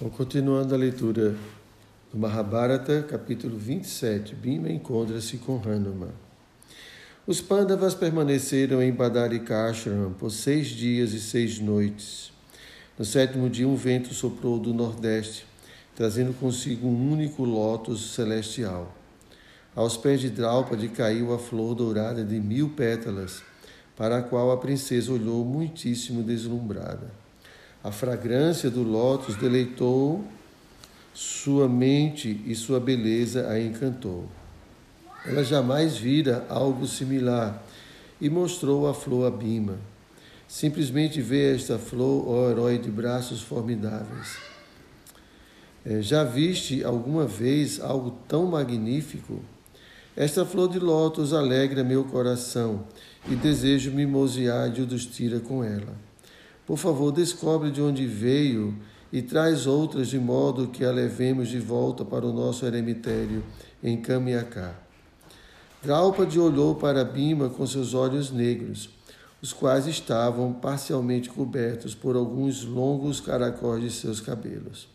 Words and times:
Bom, 0.00 0.10
continuando 0.10 0.74
a 0.74 0.76
leitura 0.76 1.36
do 2.12 2.18
Mahabharata, 2.18 3.06
capítulo 3.08 3.56
27, 3.56 4.34
Bhima 4.34 4.68
encontra-se 4.68 5.36
com 5.36 5.62
Hanuman. 5.64 6.10
Os 7.24 7.40
Pandavas 7.40 7.94
permaneceram 7.94 8.82
em 8.82 8.90
Badarikashram 8.90 10.12
por 10.18 10.32
seis 10.32 10.66
dias 10.66 11.12
e 11.12 11.20
seis 11.20 11.60
noites. 11.60 12.32
No 12.98 13.04
sétimo 13.04 13.48
dia, 13.48 13.68
um 13.68 13.76
vento 13.76 14.12
soprou 14.12 14.58
do 14.58 14.74
nordeste, 14.74 15.46
trazendo 15.94 16.34
consigo 16.34 16.88
um 16.88 17.12
único 17.12 17.44
lótus 17.44 18.14
celestial. 18.14 18.92
Aos 19.76 19.96
pés 19.96 20.20
de 20.20 20.28
Draupadi 20.28 20.88
caiu 20.88 21.32
a 21.32 21.38
flor 21.38 21.72
dourada 21.76 22.24
de 22.24 22.40
mil 22.40 22.70
pétalas, 22.70 23.44
para 23.96 24.18
a 24.18 24.22
qual 24.22 24.50
a 24.50 24.56
princesa 24.56 25.12
olhou 25.12 25.44
muitíssimo 25.44 26.24
deslumbrada. 26.24 27.23
A 27.84 27.92
fragrância 27.92 28.70
do 28.70 28.82
lótus 28.82 29.36
deleitou 29.36 30.24
sua 31.12 31.68
mente 31.68 32.40
e 32.46 32.54
sua 32.54 32.80
beleza 32.80 33.46
a 33.50 33.60
encantou. 33.60 34.24
Ela 35.26 35.44
jamais 35.44 35.94
vira 35.94 36.46
algo 36.48 36.86
similar 36.86 37.62
e 38.18 38.30
mostrou 38.30 38.88
a 38.88 38.94
flor 38.94 39.26
a 39.26 39.30
Bima. 39.30 39.78
Simplesmente 40.48 41.20
vê 41.20 41.54
esta 41.54 41.78
flor, 41.78 42.26
ó 42.26 42.50
herói 42.50 42.78
de 42.78 42.90
braços 42.90 43.42
formidáveis. 43.42 44.38
É, 45.84 46.00
já 46.00 46.24
viste 46.24 46.82
alguma 46.82 47.26
vez 47.26 47.82
algo 47.82 48.12
tão 48.26 48.46
magnífico? 48.46 49.42
Esta 50.16 50.46
flor 50.46 50.70
de 50.70 50.78
lótus 50.78 51.34
alegra 51.34 51.84
meu 51.84 52.04
coração 52.04 52.86
e 53.28 53.34
desejo 53.34 53.90
mimosear 53.90 54.70
de 54.70 54.80
Udustira 54.80 55.38
com 55.38 55.62
ela. 55.62 56.13
Por 56.66 56.78
favor, 56.78 57.12
descobre 57.12 57.70
de 57.70 57.82
onde 57.82 58.06
veio 58.06 58.74
e 59.12 59.20
traz 59.20 59.66
outras 59.66 60.08
de 60.08 60.18
modo 60.18 60.68
que 60.68 60.84
a 60.84 60.90
levemos 60.90 61.48
de 61.48 61.58
volta 61.58 62.04
para 62.04 62.26
o 62.26 62.32
nosso 62.32 62.64
eremitério 62.64 63.44
em 63.82 64.00
Kamiaká. 64.00 64.74
Draupadi 65.82 66.40
olhou 66.40 66.74
para 66.74 67.04
Bima 67.04 67.50
com 67.50 67.66
seus 67.66 67.92
olhos 67.92 68.30
negros, 68.30 68.88
os 69.42 69.52
quais 69.52 69.86
estavam 69.86 70.54
parcialmente 70.54 71.28
cobertos 71.28 71.94
por 71.94 72.16
alguns 72.16 72.64
longos 72.64 73.20
caracóis 73.20 73.82
de 73.82 73.90
seus 73.90 74.18
cabelos. 74.18 74.88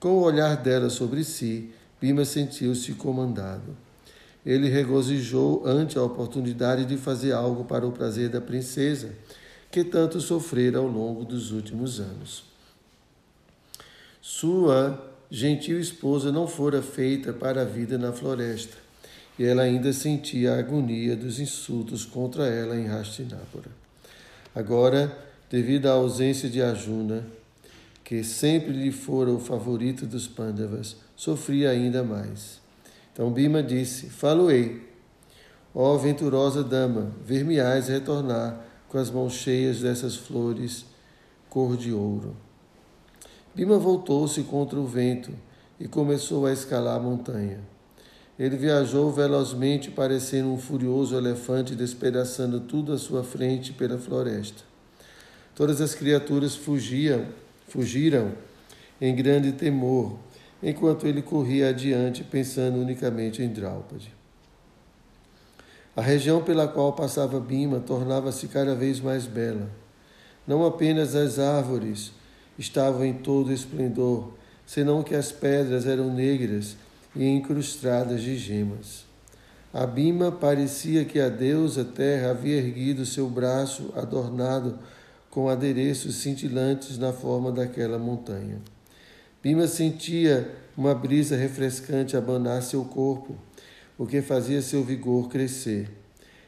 Com 0.00 0.12
o 0.12 0.22
olhar 0.22 0.56
dela 0.56 0.88
sobre 0.88 1.22
si, 1.22 1.70
Bima 2.00 2.24
sentiu-se 2.24 2.92
comandado. 2.94 3.76
Ele 4.44 4.68
regozijou 4.70 5.66
ante 5.66 5.98
a 5.98 6.02
oportunidade 6.02 6.86
de 6.86 6.96
fazer 6.96 7.32
algo 7.32 7.64
para 7.64 7.86
o 7.86 7.92
prazer 7.92 8.30
da 8.30 8.40
princesa 8.40 9.10
que 9.76 9.84
tanto 9.84 10.22
sofrera 10.22 10.78
ao 10.78 10.86
longo 10.86 11.22
dos 11.22 11.52
últimos 11.52 12.00
anos. 12.00 12.44
Sua 14.22 14.98
gentil 15.30 15.78
esposa 15.78 16.32
não 16.32 16.48
fora 16.48 16.80
feita 16.80 17.30
para 17.30 17.60
a 17.60 17.64
vida 17.66 17.98
na 17.98 18.10
floresta, 18.10 18.74
e 19.38 19.44
ela 19.44 19.64
ainda 19.64 19.92
sentia 19.92 20.54
a 20.54 20.60
agonia 20.60 21.14
dos 21.14 21.38
insultos 21.38 22.06
contra 22.06 22.46
ela 22.46 22.74
em 22.74 22.88
Hastinapura. 22.88 23.68
Agora, 24.54 25.14
devido 25.50 25.88
à 25.88 25.92
ausência 25.92 26.48
de 26.48 26.62
Arjuna, 26.62 27.26
que 28.02 28.24
sempre 28.24 28.72
lhe 28.72 28.90
fora 28.90 29.30
o 29.30 29.38
favorito 29.38 30.06
dos 30.06 30.26
Pandavas, 30.26 30.96
sofria 31.14 31.68
ainda 31.68 32.02
mais. 32.02 32.62
Então 33.12 33.30
Bima 33.30 33.62
disse: 33.62 34.08
Faloei, 34.08 34.88
ó 35.74 35.98
venturosa 35.98 36.64
dama, 36.64 37.12
ver-me-ás 37.26 37.88
retornar 37.88 38.65
com 38.88 38.98
as 38.98 39.10
mãos 39.10 39.32
cheias 39.34 39.80
dessas 39.80 40.16
flores 40.16 40.86
cor 41.48 41.76
de 41.76 41.92
ouro. 41.92 42.36
Bima 43.54 43.78
voltou-se 43.78 44.42
contra 44.42 44.78
o 44.78 44.86
vento 44.86 45.32
e 45.80 45.88
começou 45.88 46.46
a 46.46 46.52
escalar 46.52 46.96
a 46.96 47.00
montanha. 47.00 47.60
Ele 48.38 48.56
viajou 48.56 49.10
velozmente, 49.10 49.90
parecendo 49.90 50.50
um 50.50 50.58
furioso 50.58 51.16
elefante 51.16 51.74
despedaçando 51.74 52.60
tudo 52.60 52.92
à 52.92 52.98
sua 52.98 53.24
frente 53.24 53.72
pela 53.72 53.96
floresta. 53.96 54.62
Todas 55.54 55.80
as 55.80 55.94
criaturas 55.94 56.54
fugiam, 56.54 57.24
fugiram 57.66 58.32
em 59.00 59.14
grande 59.14 59.52
temor, 59.52 60.18
enquanto 60.62 61.06
ele 61.06 61.22
corria 61.22 61.70
adiante, 61.70 62.22
pensando 62.22 62.78
unicamente 62.78 63.42
em 63.42 63.48
Draupadi. 63.48 64.12
A 65.96 66.02
região 66.02 66.42
pela 66.42 66.68
qual 66.68 66.92
passava 66.92 67.40
Bima 67.40 67.80
tornava-se 67.80 68.48
cada 68.48 68.74
vez 68.74 69.00
mais 69.00 69.24
bela. 69.24 69.70
Não 70.46 70.66
apenas 70.66 71.16
as 71.16 71.38
árvores 71.38 72.12
estavam 72.58 73.02
em 73.02 73.14
todo 73.14 73.50
esplendor, 73.50 74.34
senão 74.66 75.02
que 75.02 75.14
as 75.14 75.32
pedras 75.32 75.86
eram 75.86 76.12
negras 76.12 76.76
e 77.14 77.26
incrustadas 77.26 78.20
de 78.20 78.36
gemas. 78.36 79.06
A 79.72 79.86
Bima 79.86 80.30
parecia 80.30 81.02
que 81.06 81.18
a 81.18 81.30
deusa 81.30 81.82
terra 81.82 82.30
havia 82.30 82.58
erguido 82.58 83.06
seu 83.06 83.30
braço 83.30 83.90
adornado 83.96 84.78
com 85.30 85.48
adereços 85.48 86.16
cintilantes 86.16 86.98
na 86.98 87.12
forma 87.14 87.50
daquela 87.50 87.98
montanha. 87.98 88.58
Bima 89.42 89.66
sentia 89.66 90.50
uma 90.76 90.94
brisa 90.94 91.36
refrescante 91.36 92.18
abanar 92.18 92.62
seu 92.62 92.84
corpo 92.84 93.34
o 93.98 94.06
que 94.06 94.20
fazia 94.20 94.60
seu 94.60 94.84
vigor 94.84 95.28
crescer. 95.28 95.88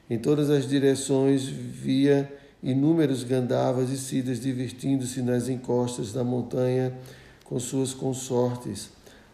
Em 0.08 0.18
todas 0.18 0.50
as 0.50 0.68
direções 0.68 1.44
via 1.44 2.30
inúmeros 2.62 3.22
Gandavas 3.24 3.90
e 3.90 3.96
Sidas 3.96 4.40
divertindo-se 4.40 5.22
nas 5.22 5.48
encostas 5.48 6.12
da 6.12 6.24
montanha 6.24 6.96
com 7.44 7.58
suas 7.58 7.94
consortes, 7.94 8.90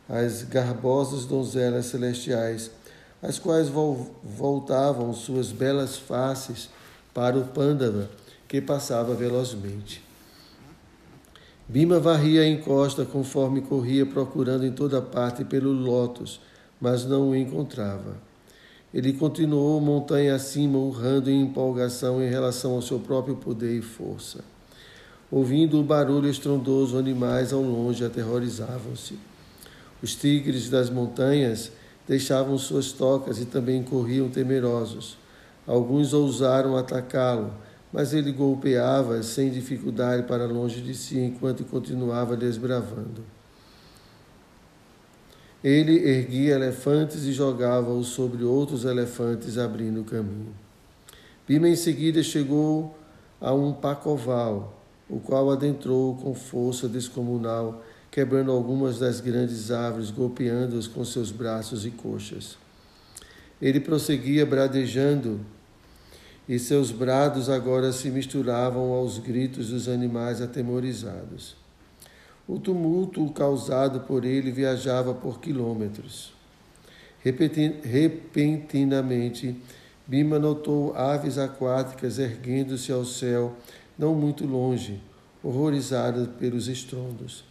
as 0.08 0.42
garbosas 0.42 1.24
donzelas 1.24 1.86
celestiais, 1.86 2.70
as 3.22 3.38
quais 3.38 3.68
voltavam 4.22 5.12
suas 5.14 5.50
belas 5.50 5.96
faces 5.96 6.68
para 7.14 7.38
o 7.38 7.46
Pândava, 7.46 8.10
que 8.46 8.60
passava 8.60 9.14
velozmente. 9.14 10.02
Bima 11.66 11.98
varria 11.98 12.42
a 12.42 12.46
encosta 12.46 13.06
conforme 13.06 13.62
corria 13.62 14.04
procurando 14.04 14.66
em 14.66 14.72
toda 14.72 15.00
parte 15.00 15.44
pelo 15.44 15.72
lótus, 15.72 16.40
mas 16.84 17.06
não 17.06 17.30
o 17.30 17.34
encontrava. 17.34 18.18
Ele 18.92 19.14
continuou 19.14 19.80
montanha 19.80 20.34
acima, 20.34 20.76
urrando 20.76 21.30
em 21.30 21.40
empolgação 21.40 22.22
em 22.22 22.28
relação 22.28 22.72
ao 22.72 22.82
seu 22.82 22.98
próprio 22.98 23.36
poder 23.36 23.78
e 23.78 23.80
força. 23.80 24.44
Ouvindo 25.30 25.80
o 25.80 25.82
barulho 25.82 26.28
estrondoso, 26.28 26.98
animais 26.98 27.54
ao 27.54 27.62
longe 27.62 28.04
aterrorizavam-se. 28.04 29.18
Os 30.02 30.14
tigres 30.14 30.68
das 30.68 30.90
montanhas 30.90 31.72
deixavam 32.06 32.58
suas 32.58 32.92
tocas 32.92 33.40
e 33.40 33.46
também 33.46 33.82
corriam 33.82 34.28
temerosos. 34.28 35.16
Alguns 35.66 36.12
ousaram 36.12 36.76
atacá-lo, 36.76 37.50
mas 37.90 38.12
ele 38.12 38.30
golpeava 38.30 39.22
sem 39.22 39.50
dificuldade 39.50 40.24
para 40.24 40.44
longe 40.44 40.82
de 40.82 40.94
si 40.94 41.18
enquanto 41.18 41.64
continuava 41.64 42.36
desbravando. 42.36 43.33
Ele 45.64 46.06
erguia 46.06 46.56
elefantes 46.56 47.24
e 47.24 47.32
jogava-os 47.32 48.08
sobre 48.08 48.44
outros 48.44 48.84
elefantes, 48.84 49.56
abrindo 49.56 50.02
o 50.02 50.04
caminho. 50.04 50.54
Bima 51.48 51.66
em 51.66 51.74
seguida 51.74 52.22
chegou 52.22 52.94
a 53.40 53.54
um 53.54 53.72
pacoval, 53.72 54.78
o 55.08 55.18
qual 55.18 55.50
adentrou 55.50 56.16
com 56.16 56.34
força 56.34 56.86
descomunal, 56.86 57.82
quebrando 58.10 58.52
algumas 58.52 58.98
das 58.98 59.22
grandes 59.22 59.70
árvores, 59.70 60.10
golpeando-as 60.10 60.86
com 60.86 61.02
seus 61.02 61.30
braços 61.30 61.86
e 61.86 61.90
coxas. 61.90 62.58
Ele 63.60 63.80
prosseguia 63.80 64.44
bradejando, 64.44 65.40
e 66.46 66.58
seus 66.58 66.90
brados 66.90 67.48
agora 67.48 67.90
se 67.90 68.10
misturavam 68.10 68.92
aos 68.92 69.18
gritos 69.18 69.70
dos 69.70 69.88
animais 69.88 70.42
atemorizados. 70.42 71.63
O 72.46 72.58
tumulto 72.58 73.26
causado 73.30 74.00
por 74.00 74.22
ele 74.24 74.50
viajava 74.50 75.14
por 75.14 75.40
quilômetros. 75.40 76.34
Repentinamente, 77.22 79.56
Bima 80.06 80.38
notou 80.38 80.94
aves 80.94 81.38
aquáticas 81.38 82.18
erguendo-se 82.18 82.92
ao 82.92 83.06
céu, 83.06 83.54
não 83.98 84.14
muito 84.14 84.46
longe, 84.46 85.00
horrorizadas 85.42 86.28
pelos 86.38 86.68
estrondos. 86.68 87.42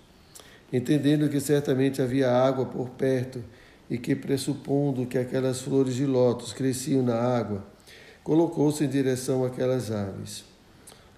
Entendendo 0.72 1.28
que 1.28 1.40
certamente 1.40 2.00
havia 2.00 2.32
água 2.32 2.68
por 2.68 2.90
perto 2.90 3.44
e 3.90 3.98
que, 3.98 4.16
pressupondo 4.16 5.08
que 5.08 5.18
aquelas 5.18 5.62
flores 5.62 5.96
de 5.96 6.06
lótus 6.06 6.54
cresciam 6.54 7.02
na 7.02 7.16
água, 7.16 7.66
colocou-se 8.24 8.84
em 8.84 8.88
direção 8.88 9.44
àquelas 9.44 9.90
aves. 9.90 10.44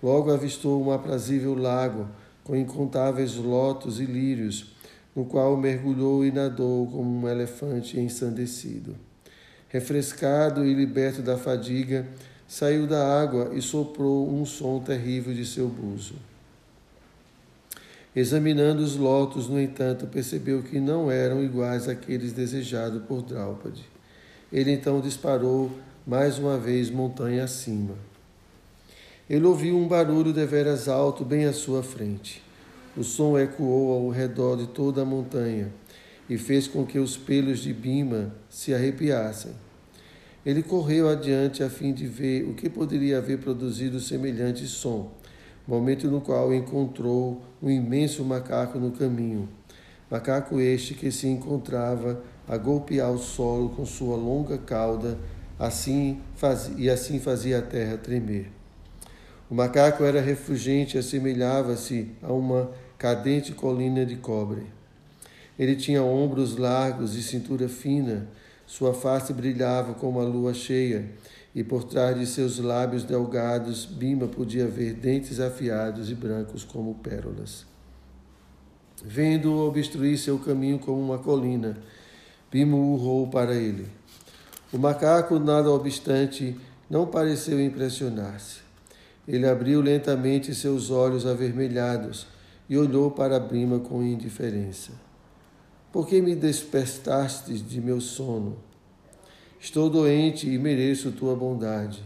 Logo 0.02 0.32
avistou 0.32 0.82
um 0.82 0.92
aprazível 0.92 1.54
lago 1.54 2.08
com 2.46 2.56
incontáveis 2.56 3.36
lotos 3.36 4.00
e 4.00 4.06
lírios, 4.06 4.68
no 5.16 5.26
qual 5.26 5.58
mergulhou 5.58 6.24
e 6.24 6.32
nadou 6.32 6.86
como 6.88 7.20
um 7.20 7.28
elefante 7.28 8.00
ensandecido. 8.00 8.96
Refrescado 9.68 10.64
e 10.64 10.74
liberto 10.74 11.22
da 11.24 11.38
fadiga, 11.38 12.08
saiu 12.48 12.86
da 12.86 13.20
água 13.20 13.52
e 13.54 13.62
soprou 13.62 14.32
um 14.32 14.46
som 14.46 14.80
terrível 14.80 15.34
de 15.34 15.44
seu 15.44 15.68
buzo. 15.68 16.14
Examinando 18.16 18.84
os 18.84 18.96
lotos, 18.96 19.50
no 19.50 19.60
entanto, 19.60 20.06
percebeu 20.06 20.62
que 20.62 20.80
não 20.80 21.10
eram 21.10 21.44
iguais 21.44 21.90
àqueles 21.90 22.32
desejados 22.32 23.02
por 23.04 23.24
Draupadi. 23.24 23.84
Ele 24.54 24.72
então 24.72 25.02
disparou 25.02 25.72
mais 26.06 26.38
uma 26.38 26.58
vez 26.58 26.92
montanha 26.92 27.44
acima. 27.44 27.96
Ele 29.28 29.44
ouviu 29.48 29.76
um 29.76 29.88
barulho 29.88 30.32
deveras 30.32 30.88
alto 30.88 31.26
bem 31.26 31.46
à 31.46 31.54
sua 31.54 31.82
frente. 31.82 32.44
O 32.96 33.04
som 33.04 33.36
ecoou 33.36 33.92
ao 33.92 34.10
redor 34.10 34.56
de 34.56 34.68
toda 34.68 35.02
a 35.02 35.06
montanha 35.06 35.74
e 36.30 36.38
fez 36.38 36.68
com 36.68 36.86
que 36.86 37.00
os 37.00 37.18
pelos 37.18 37.58
de 37.58 37.74
Bima 37.74 38.36
se 38.48 38.72
arrepiassem. 38.72 39.52
Ele 40.46 40.62
correu 40.62 41.10
adiante 41.10 41.64
a 41.64 41.70
fim 41.72 41.92
de 41.92 42.06
ver 42.06 42.48
o 42.48 42.54
que 42.54 42.70
poderia 42.70 43.18
haver 43.18 43.40
produzido 43.40 44.00
semelhante 44.00 44.68
som, 44.68 45.12
momento 45.68 46.08
no 46.08 46.22
qual 46.22 46.54
encontrou 46.54 47.42
um 47.60 47.70
imenso 47.72 48.24
macaco 48.24 48.78
no 48.78 48.92
caminho. 48.92 49.50
Macaco 50.10 50.60
este 50.60 50.94
que 50.94 51.10
se 51.12 51.28
encontrava 51.28 52.22
a 52.48 52.58
golpear 52.58 53.12
o 53.12 53.18
solo 53.18 53.70
com 53.70 53.88
sua 53.88 54.16
longa 54.16 54.60
cauda 54.60 55.18
assim 55.58 56.22
e 56.78 56.92
assim 56.92 57.20
fazia 57.20 57.58
a 57.58 57.62
terra 57.64 57.98
tremer. 57.98 58.55
O 59.48 59.54
macaco 59.54 60.04
era 60.04 60.20
refugente 60.20 60.98
assemelhava-se 60.98 62.10
a 62.24 62.34
uma 62.34 62.72
cadente 62.98 63.52
colina 63.52 64.04
de 64.04 64.16
cobre. 64.16 64.64
Ele 65.58 65.76
tinha 65.76 66.02
ombros 66.02 66.58
largos 66.58 67.16
e 67.16 67.22
cintura 67.22 67.70
fina, 67.70 68.28
sua 68.66 68.92
face 68.92 69.32
brilhava 69.32 69.94
como 69.94 70.20
a 70.20 70.24
lua 70.24 70.54
cheia, 70.54 71.12
e 71.54 71.64
por 71.64 71.84
trás 71.84 72.20
de 72.20 72.26
seus 72.26 72.58
lábios 72.58 73.04
delgados, 73.04 73.86
Bima 73.86 74.28
podia 74.28 74.66
ver 74.66 74.94
dentes 74.94 75.40
afiados 75.40 76.10
e 76.10 76.16
brancos 76.16 76.64
como 76.64 76.96
pérolas. 76.96 77.66
Vendo-o 79.04 79.68
obstruir 79.68 80.18
seu 80.18 80.40
caminho 80.40 80.80
como 80.80 81.00
uma 81.00 81.20
colina, 81.20 81.78
Bima 82.52 82.76
urrou 82.76 83.28
para 83.28 83.54
ele. 83.54 83.88
O 84.74 84.80
macaco, 84.80 85.38
nada 85.38 85.70
obstante, 85.70 86.58
não 86.90 87.06
pareceu 87.06 87.64
impressionar-se. 87.64 88.65
Ele 89.28 89.48
abriu 89.48 89.82
lentamente 89.82 90.54
seus 90.54 90.90
olhos 90.92 91.26
avermelhados 91.26 92.28
e 92.70 92.78
olhou 92.78 93.12
para 93.12 93.40
Bima 93.40 93.80
com 93.80 94.04
indiferença. 94.04 94.92
Por 95.92 96.08
que 96.08 96.22
me 96.22 96.36
despertastes 96.36 97.68
de 97.68 97.80
meu 97.80 98.02
sono? 98.02 98.58
Estou 99.60 99.90
doente 99.90 100.50
e 100.50 100.58
mereço 100.58 101.12
tua 101.12 101.36
bondade. 101.36 102.04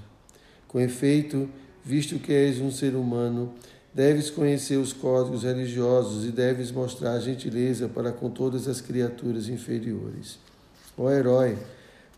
Com 0.68 0.80
efeito, 0.80 1.50
visto 1.84 2.20
que 2.20 2.32
és 2.32 2.62
um 2.62 2.72
ser 2.72 2.96
humano, 2.96 3.54
deves 3.94 4.30
conhecer 4.30 4.78
os 4.78 4.94
códigos 4.94 5.44
religiosos 5.44 6.26
e 6.26 6.32
deves 6.32 6.72
mostrar 6.72 7.20
gentileza 7.20 7.90
para 7.90 8.12
com 8.12 8.30
todas 8.30 8.68
as 8.68 8.80
criaturas 8.80 9.50
inferiores. 9.50 10.38
Ó 10.98 11.10
herói, 11.10 11.58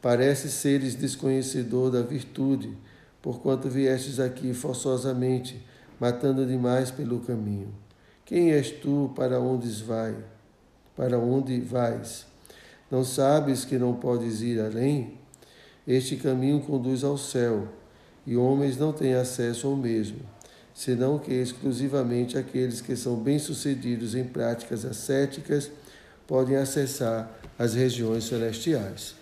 parece 0.02 0.50
seres 0.50 0.96
desconhecedor 0.96 1.90
da 1.90 2.02
virtude, 2.02 2.78
porquanto 3.22 3.70
viestes 3.70 4.20
aqui 4.20 4.54
forçosamente, 4.54 5.66
matando 6.00 6.46
demais 6.46 6.92
pelo 6.92 7.20
caminho. 7.20 7.74
Quem 8.26 8.52
és 8.52 8.72
tu 8.72 9.12
para 9.16 9.40
onde 9.40 9.70
vais? 9.84 10.18
para 10.96 11.18
onde 11.18 11.60
vais? 11.62 12.26
Não 12.90 13.04
sabes 13.04 13.66
que 13.66 13.78
não 13.78 13.94
podes 13.96 14.42
ir 14.42 14.60
além? 14.60 15.18
Este 15.88 16.16
caminho 16.16 16.62
conduz 16.62 17.04
ao 17.04 17.18
céu, 17.18 17.68
e 18.26 18.38
homens 18.38 18.78
não 18.78 18.94
têm 18.94 19.16
acesso 19.16 19.68
ao 19.68 19.76
mesmo, 19.76 20.20
senão 20.76 21.18
que 21.18 21.34
exclusivamente 21.34 22.38
aqueles 22.38 22.82
que 22.82 22.96
são 22.96 23.16
bem-sucedidos 23.16 24.14
em 24.14 24.24
práticas 24.24 24.86
ascéticas 24.86 25.72
podem 26.28 26.56
acessar 26.56 27.36
as 27.58 27.74
regiões 27.74 28.26
celestiais. 28.26 29.16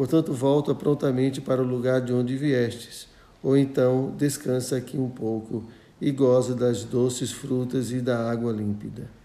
Portanto, 0.00 0.32
volta 0.32 0.74
prontamente 0.74 1.42
para 1.42 1.60
o 1.60 1.66
lugar 1.66 2.00
de 2.00 2.10
onde 2.10 2.34
viestes, 2.34 3.06
ou 3.42 3.54
então 3.54 4.14
descansa 4.16 4.78
aqui 4.78 4.96
um 4.96 5.10
pouco 5.10 5.62
e 6.00 6.10
goza 6.10 6.54
das 6.54 6.84
doces 6.84 7.30
frutas 7.30 7.92
e 7.92 8.00
da 8.00 8.30
água 8.30 8.50
límpida 8.50 9.20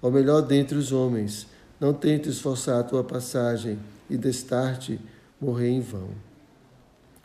ao 0.00 0.10
melhor 0.10 0.40
dentre 0.40 0.78
os 0.78 0.92
homens. 0.92 1.46
Não 1.78 1.92
tente 1.92 2.30
esforçar 2.30 2.80
a 2.80 2.82
tua 2.82 3.04
passagem 3.04 3.78
e 4.08 4.16
destarte 4.16 4.98
morrer 5.38 5.68
em 5.68 5.82
vão. 5.82 6.08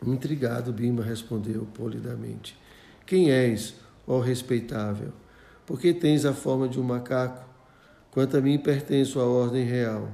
Intrigado, 0.06 0.70
Bima 0.70 1.02
respondeu 1.02 1.66
polidamente: 1.72 2.54
Quem 3.06 3.30
és, 3.30 3.76
ó 4.06 4.20
respeitável? 4.20 5.10
Por 5.64 5.80
que 5.80 5.94
tens 5.94 6.26
a 6.26 6.34
forma 6.34 6.68
de 6.68 6.78
um 6.78 6.82
macaco? 6.82 7.48
Quanto 8.10 8.36
a 8.36 8.42
mim, 8.42 8.58
pertenço 8.58 9.20
à 9.20 9.24
ordem 9.24 9.64
real. 9.64 10.10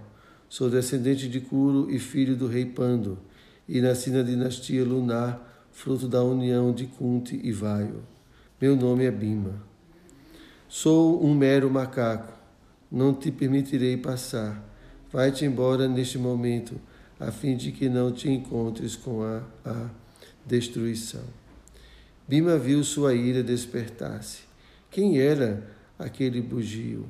Sou 0.48 0.70
descendente 0.70 1.28
de 1.28 1.40
Curo 1.40 1.90
e 1.90 1.98
filho 1.98 2.36
do 2.36 2.46
rei 2.46 2.64
Pando, 2.64 3.18
e 3.68 3.80
nasci 3.80 4.10
na 4.10 4.22
dinastia 4.22 4.84
lunar, 4.84 5.68
fruto 5.72 6.06
da 6.06 6.22
união 6.22 6.72
de 6.72 6.86
Kunti 6.86 7.40
e 7.42 7.50
Vaio. 7.50 8.02
Meu 8.60 8.76
nome 8.76 9.04
é 9.04 9.10
Bima. 9.10 9.60
Sou 10.68 11.24
um 11.24 11.34
mero 11.34 11.68
macaco, 11.68 12.32
não 12.90 13.12
te 13.12 13.30
permitirei 13.30 13.96
passar. 13.96 14.64
Vai-te 15.12 15.44
embora 15.44 15.88
neste 15.88 16.16
momento, 16.16 16.80
a 17.18 17.32
fim 17.32 17.56
de 17.56 17.72
que 17.72 17.88
não 17.88 18.12
te 18.12 18.30
encontres 18.30 18.94
com 18.94 19.22
a, 19.22 19.42
a 19.64 19.90
destruição. 20.44 21.24
Bima 22.28 22.56
viu 22.56 22.82
sua 22.84 23.14
ira 23.14 23.42
despertar-se. 23.42 24.42
Quem 24.90 25.18
era 25.18 25.66
aquele 25.98 26.40
bugio? 26.40 27.06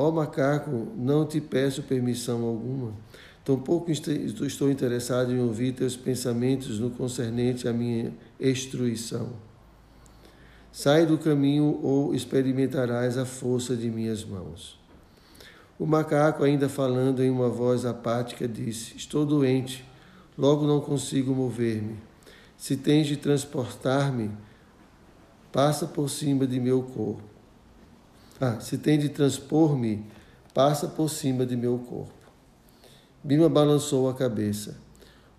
Ó 0.00 0.10
oh, 0.10 0.12
macaco, 0.12 0.86
não 0.96 1.26
te 1.26 1.40
peço 1.40 1.82
permissão 1.82 2.44
alguma. 2.44 2.92
Tampouco 3.44 3.90
estou 3.90 4.70
interessado 4.70 5.32
em 5.32 5.40
ouvir 5.40 5.72
teus 5.72 5.96
pensamentos 5.96 6.78
no 6.78 6.88
concernente 6.88 7.66
à 7.66 7.72
minha 7.72 8.14
extruição. 8.38 9.30
Sai 10.70 11.04
do 11.04 11.18
caminho 11.18 11.80
ou 11.82 12.14
experimentarás 12.14 13.18
a 13.18 13.24
força 13.24 13.74
de 13.74 13.90
minhas 13.90 14.24
mãos. 14.24 14.78
O 15.76 15.84
macaco, 15.84 16.44
ainda 16.44 16.68
falando 16.68 17.20
em 17.20 17.28
uma 17.28 17.48
voz 17.48 17.84
apática, 17.84 18.46
disse: 18.46 18.96
Estou 18.96 19.26
doente, 19.26 19.84
logo 20.38 20.64
não 20.64 20.80
consigo 20.80 21.34
mover-me. 21.34 21.96
Se 22.56 22.76
tens 22.76 23.08
de 23.08 23.16
transportar-me, 23.16 24.30
passa 25.50 25.88
por 25.88 26.08
cima 26.08 26.46
de 26.46 26.60
meu 26.60 26.84
corpo. 26.84 27.37
Ah, 28.40 28.60
se 28.60 28.78
tens 28.78 29.00
de 29.00 29.08
transpor-me, 29.08 30.04
passa 30.54 30.86
por 30.86 31.10
cima 31.10 31.44
de 31.44 31.56
meu 31.56 31.78
corpo. 31.78 32.12
Bima 33.22 33.48
balançou 33.48 34.08
a 34.08 34.14
cabeça. 34.14 34.76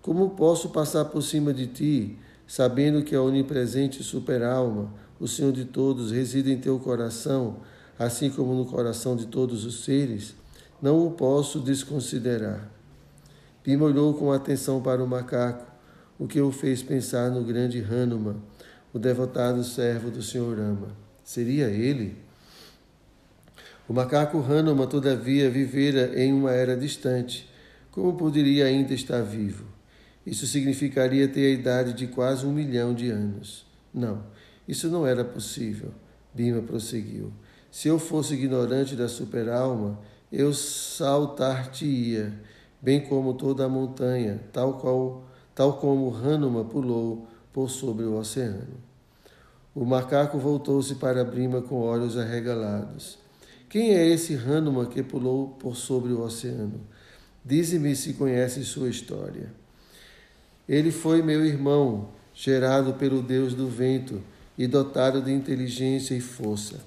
Como 0.02 0.30
posso 0.30 0.68
passar 0.68 1.06
por 1.06 1.22
cima 1.22 1.52
de 1.54 1.66
ti, 1.66 2.18
sabendo 2.46 3.02
que 3.02 3.14
a 3.14 3.22
onipresente 3.22 4.02
super-alma, 4.02 4.92
o 5.18 5.26
Senhor 5.26 5.52
de 5.52 5.64
todos, 5.64 6.10
reside 6.10 6.52
em 6.52 6.58
teu 6.58 6.78
coração, 6.78 7.56
assim 7.98 8.28
como 8.28 8.54
no 8.54 8.66
coração 8.66 9.16
de 9.16 9.26
todos 9.26 9.64
os 9.64 9.84
seres, 9.84 10.34
não 10.80 11.06
o 11.06 11.12
posso 11.12 11.58
desconsiderar. 11.58 12.70
Pima 13.62 13.84
olhou 13.86 14.12
com 14.14 14.32
atenção 14.32 14.82
para 14.82 15.02
o 15.02 15.06
macaco, 15.06 15.70
o 16.18 16.26
que 16.26 16.40
o 16.40 16.52
fez 16.52 16.82
pensar 16.82 17.30
no 17.30 17.42
grande 17.44 17.82
Hanuman, 17.82 18.36
o 18.92 18.98
devotado 18.98 19.64
servo 19.64 20.10
do 20.10 20.22
Senhor 20.22 20.58
Rama. 20.58 20.88
Seria 21.24 21.68
ele? 21.68 22.29
O 23.90 23.92
macaco 23.92 24.38
Hanuman, 24.38 24.86
todavia, 24.86 25.50
vivera 25.50 26.12
em 26.14 26.32
uma 26.32 26.52
era 26.52 26.76
distante. 26.76 27.50
Como 27.90 28.12
poderia 28.12 28.66
ainda 28.66 28.94
estar 28.94 29.20
vivo? 29.20 29.64
Isso 30.24 30.46
significaria 30.46 31.26
ter 31.26 31.46
a 31.46 31.58
idade 31.58 31.92
de 31.94 32.06
quase 32.06 32.46
um 32.46 32.52
milhão 32.52 32.94
de 32.94 33.10
anos. 33.10 33.66
Não, 33.92 34.22
isso 34.68 34.88
não 34.88 35.04
era 35.04 35.24
possível. 35.24 35.90
Bima 36.32 36.62
prosseguiu. 36.62 37.32
Se 37.68 37.88
eu 37.88 37.98
fosse 37.98 38.34
ignorante 38.34 38.94
da 38.94 39.08
superalma, 39.08 39.98
eu 40.30 40.54
saltar-te-ia, 40.54 42.32
bem 42.80 43.00
como 43.00 43.34
toda 43.34 43.64
a 43.64 43.68
montanha, 43.68 44.40
tal, 44.52 44.74
qual, 44.74 45.24
tal 45.52 45.78
como 45.78 46.14
Hanuma 46.14 46.64
pulou 46.64 47.26
por 47.52 47.68
sobre 47.68 48.04
o 48.04 48.16
oceano. 48.16 48.68
O 49.74 49.84
macaco 49.84 50.38
voltou-se 50.38 50.94
para 50.94 51.24
Brima 51.24 51.60
com 51.60 51.80
olhos 51.80 52.16
arregalados. 52.16 53.18
Quem 53.70 53.94
é 53.94 54.04
esse 54.04 54.34
Hanuma 54.34 54.86
que 54.86 55.00
pulou 55.00 55.50
por 55.50 55.76
sobre 55.76 56.12
o 56.12 56.22
oceano? 56.22 56.80
Dize-me 57.44 57.94
se 57.94 58.14
conheces 58.14 58.66
sua 58.66 58.88
história. 58.88 59.46
Ele 60.68 60.90
foi 60.90 61.22
meu 61.22 61.46
irmão, 61.46 62.08
gerado 62.34 62.94
pelo 62.94 63.22
Deus 63.22 63.54
do 63.54 63.68
vento 63.68 64.20
e 64.58 64.66
dotado 64.66 65.22
de 65.22 65.30
inteligência 65.30 66.16
e 66.16 66.20
força. 66.20 66.80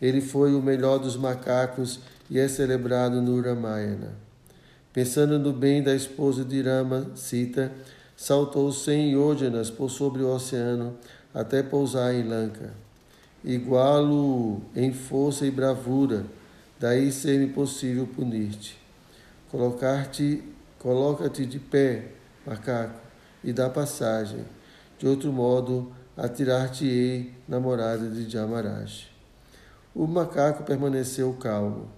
Ele 0.00 0.22
foi 0.22 0.54
o 0.54 0.62
melhor 0.62 0.98
dos 0.98 1.18
macacos 1.18 2.00
e 2.30 2.38
é 2.38 2.48
celebrado 2.48 3.20
no 3.20 3.38
Ramayana. 3.38 4.16
Pensando 4.90 5.38
no 5.38 5.52
bem 5.52 5.82
da 5.82 5.94
esposa 5.94 6.46
de 6.46 6.62
Rama, 6.62 7.10
Sita, 7.14 7.70
saltou 8.16 8.72
cem 8.72 9.12
yojanas 9.12 9.68
por 9.68 9.90
sobre 9.90 10.22
o 10.22 10.34
oceano 10.34 10.96
até 11.34 11.62
pousar 11.62 12.14
em 12.14 12.26
Lanka. 12.26 12.81
Igualo 13.44 14.62
em 14.74 14.92
força 14.92 15.46
e 15.46 15.50
bravura, 15.50 16.24
daí 16.78 17.10
ser-me 17.10 17.48
possível 17.48 18.06
punir-te. 18.06 18.78
Colocar-te, 19.50 20.42
coloca-te 20.78 21.44
de 21.44 21.58
pé, 21.58 22.08
macaco, 22.46 23.00
e 23.44 23.52
dá 23.52 23.68
passagem. 23.68 24.44
De 24.98 25.06
outro 25.06 25.32
modo, 25.32 25.92
atirar-te-ei 26.16 27.34
na 27.48 27.58
morada 27.58 28.08
de 28.08 28.30
Jamaraj. 28.30 29.08
O 29.94 30.06
macaco 30.06 30.62
permaneceu 30.62 31.32
calmo. 31.34 31.88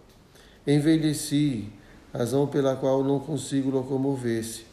Envelheci, 0.67 1.71
razão 2.13 2.47
pela 2.47 2.75
qual 2.75 3.05
não 3.05 3.21
consigo 3.21 3.71
locomover-se. 3.71 4.65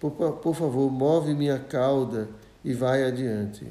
Por, 0.00 0.10
por 0.10 0.54
favor, 0.54 0.90
move 0.90 1.34
minha 1.34 1.58
cauda 1.58 2.28
e 2.64 2.72
vai 2.72 3.04
adiante. 3.04 3.66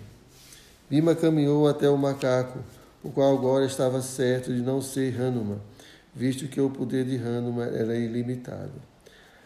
Bima 0.89 1.15
caminhou 1.15 1.67
até 1.67 1.89
o 1.89 1.97
macaco, 1.97 2.59
o 3.03 3.09
qual 3.09 3.35
agora 3.35 3.65
estava 3.65 4.01
certo 4.01 4.53
de 4.53 4.61
não 4.61 4.81
ser 4.81 5.19
Hanuma, 5.19 5.59
visto 6.13 6.47
que 6.47 6.61
o 6.61 6.69
poder 6.69 7.05
de 7.05 7.17
Hanuma 7.17 7.65
era 7.65 7.95
ilimitado. 7.95 8.73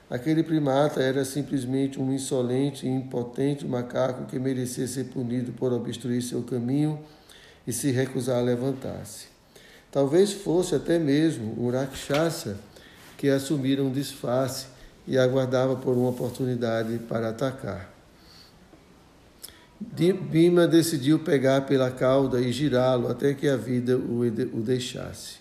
Aquele 0.10 0.43
primata 0.43 1.01
era 1.01 1.24
simplesmente 1.24 2.00
um 2.00 2.12
insolente 2.12 2.86
e 2.86 2.89
impotente 2.89 3.65
macaco 3.65 4.25
que 4.25 4.38
merecia 4.38 4.86
ser 4.86 5.05
punido 5.05 5.53
por 5.53 5.72
obstruir 5.72 6.22
seu 6.22 6.41
caminho 6.41 7.00
e 7.65 7.72
se 7.72 7.91
recusar 7.91 8.39
a 8.39 8.41
levantar-se. 8.41 9.27
Talvez 9.91 10.34
fosse 10.34 10.75
até 10.75 11.00
mesmo 11.00 11.55
um 11.58 11.69
Rakshasa 11.69 12.58
que 13.17 13.29
assumira 13.29 13.84
um 13.84 13.91
disfarce 13.91 14.67
e 15.08 15.17
aguardava 15.17 15.75
por 15.75 15.96
uma 15.96 16.10
oportunidade 16.10 16.98
para 17.08 17.29
atacar. 17.29 17.99
Bima 19.81 20.67
decidiu 20.67 21.19
pegar 21.19 21.62
pela 21.62 21.89
cauda 21.89 22.41
e 22.41 22.51
girá-lo 22.51 23.07
até 23.07 23.33
que 23.33 23.48
a 23.48 23.55
vida 23.55 23.98
o 23.98 24.62
deixasse. 24.62 25.38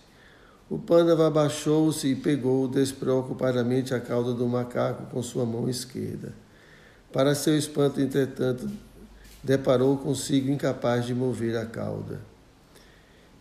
O 0.71 0.79
pândava 0.79 1.27
abaixou-se 1.27 2.07
e 2.07 2.15
pegou 2.15 2.69
despreocupadamente 2.69 3.95
a 3.95 4.01
cauda 4.01 4.33
do 4.33 4.47
macaco 4.47 5.07
com 5.11 5.23
sua 5.23 5.45
mão 5.45 5.69
esquerda. 5.69 6.33
Para 7.13 7.35
seu 7.35 7.57
espanto, 7.57 8.01
entretanto, 8.01 8.71
deparou 9.43 9.97
consigo 9.97 10.51
incapaz 10.51 11.07
de 11.07 11.15
mover 11.15 11.57
a 11.57 11.67
cauda. 11.67 12.21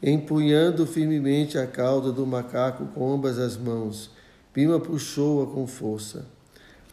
Empunhando 0.02 0.88
firmemente 0.88 1.58
a 1.58 1.68
cauda 1.68 2.12
do 2.12 2.26
macaco 2.26 2.86
com 2.88 3.14
ambas 3.14 3.38
as 3.38 3.58
mãos, 3.58 4.10
Bima 4.54 4.80
puxou-a 4.80 5.48
com 5.48 5.68
força. 5.68 6.26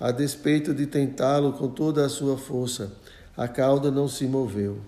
A 0.01 0.11
despeito 0.11 0.75
de 0.75 0.87
tentá-lo 0.87 1.53
com 1.53 1.69
toda 1.69 2.05
a 2.05 2.09
sua 2.09 2.37
força, 2.37 2.93
a 3.37 3.49
cauda 3.49 3.91
não 3.91 4.09
se 4.09 4.27
moveu. 4.27 4.79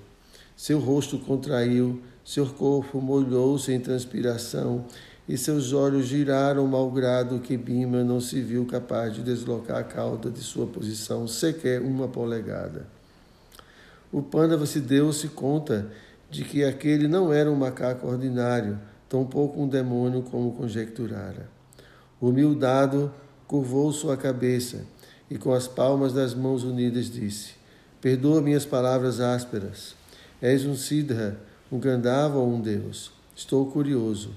Seu 0.57 0.79
rosto 0.79 1.19
contraiu, 1.19 2.01
seu 2.25 2.47
corpo 2.47 3.01
molhou-se 3.01 3.73
em 3.73 3.81
transpiração 3.81 4.85
e 5.29 5.37
seus 5.37 5.73
olhos 5.73 6.07
giraram 6.07 6.67
malgrado 6.67 7.41
que 7.41 7.57
Bima 7.57 8.05
não 8.05 8.21
se 8.21 8.41
viu 8.41 8.65
capaz 8.65 9.15
de 9.15 9.23
deslocar 9.23 9.79
a 9.79 9.85
cauda 9.85 10.31
de 10.31 10.41
sua 10.41 10.67
posição 10.67 11.27
sequer 11.27 11.81
uma 11.83 12.07
polegada. 12.07 12.87
O 14.13 14.23
Pândava 14.23 14.67
se 14.67 14.81
deu-se 14.81 15.29
conta 15.29 15.91
de 16.31 16.45
que 16.45 16.65
aquele 16.65 17.09
não 17.09 17.33
era 17.33 17.51
um 17.51 17.57
macaco 17.57 18.07
ordinário, 18.07 18.79
tampouco 19.09 19.61
um 19.61 19.69
demônio 19.69 20.23
como 20.23 20.53
conjecturara. 20.53 21.49
Humildado, 22.21 23.13
curvou 23.47 23.93
sua 23.93 24.17
cabeça 24.17 24.85
e 25.31 25.37
com 25.37 25.53
as 25.53 25.67
palmas 25.67 26.13
das 26.13 26.35
mãos 26.35 26.63
unidas 26.63 27.11
disse: 27.11 27.55
Perdoa 28.07 28.41
minhas 28.41 28.65
palavras 28.65 29.19
ásperas. 29.19 29.97
És 30.41 30.65
um 30.65 30.77
Siddha, 30.77 31.37
um 31.73 31.81
Gandhava 31.81 32.39
ou 32.39 32.55
um 32.55 32.61
Deus? 32.61 33.11
Estou 33.35 33.67
curioso. 33.67 34.31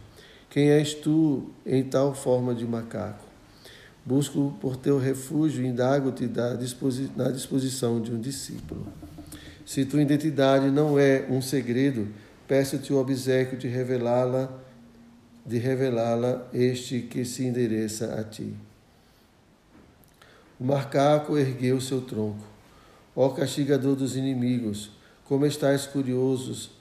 Quem 0.49 0.71
és 0.71 0.95
tu 0.95 1.51
em 1.63 1.83
tal 1.83 2.15
forma 2.15 2.55
de 2.55 2.65
macaco? 2.65 3.23
Busco 4.03 4.57
por 4.59 4.75
teu 4.75 4.97
refúgio 4.97 5.63
e 5.63 5.67
indago-te 5.67 6.27
na 7.15 7.29
disposição 7.29 8.01
de 8.01 8.11
um 8.11 8.19
discípulo. 8.19 8.87
Se 9.63 9.85
tua 9.85 10.01
identidade 10.01 10.71
não 10.71 10.97
é 10.97 11.27
um 11.29 11.39
segredo, 11.39 12.07
peço-te 12.47 12.91
o 12.91 12.97
obsequio 12.97 13.55
de 13.55 13.67
revelá-la, 13.67 14.51
de 15.45 15.59
revelá-la 15.59 16.47
este 16.51 17.01
que 17.01 17.23
se 17.23 17.45
endereça 17.45 18.15
a 18.19 18.23
ti. 18.23 18.51
O 20.59 20.63
macaco 20.63 21.37
ergueu 21.37 21.79
seu 21.79 22.01
tronco. 22.01 22.48
Ó 23.15 23.29
castigador 23.29 23.95
dos 23.95 24.15
inimigos, 24.15 24.91
como 25.25 25.45
estás 25.45 25.85
curiosos, 25.85 26.71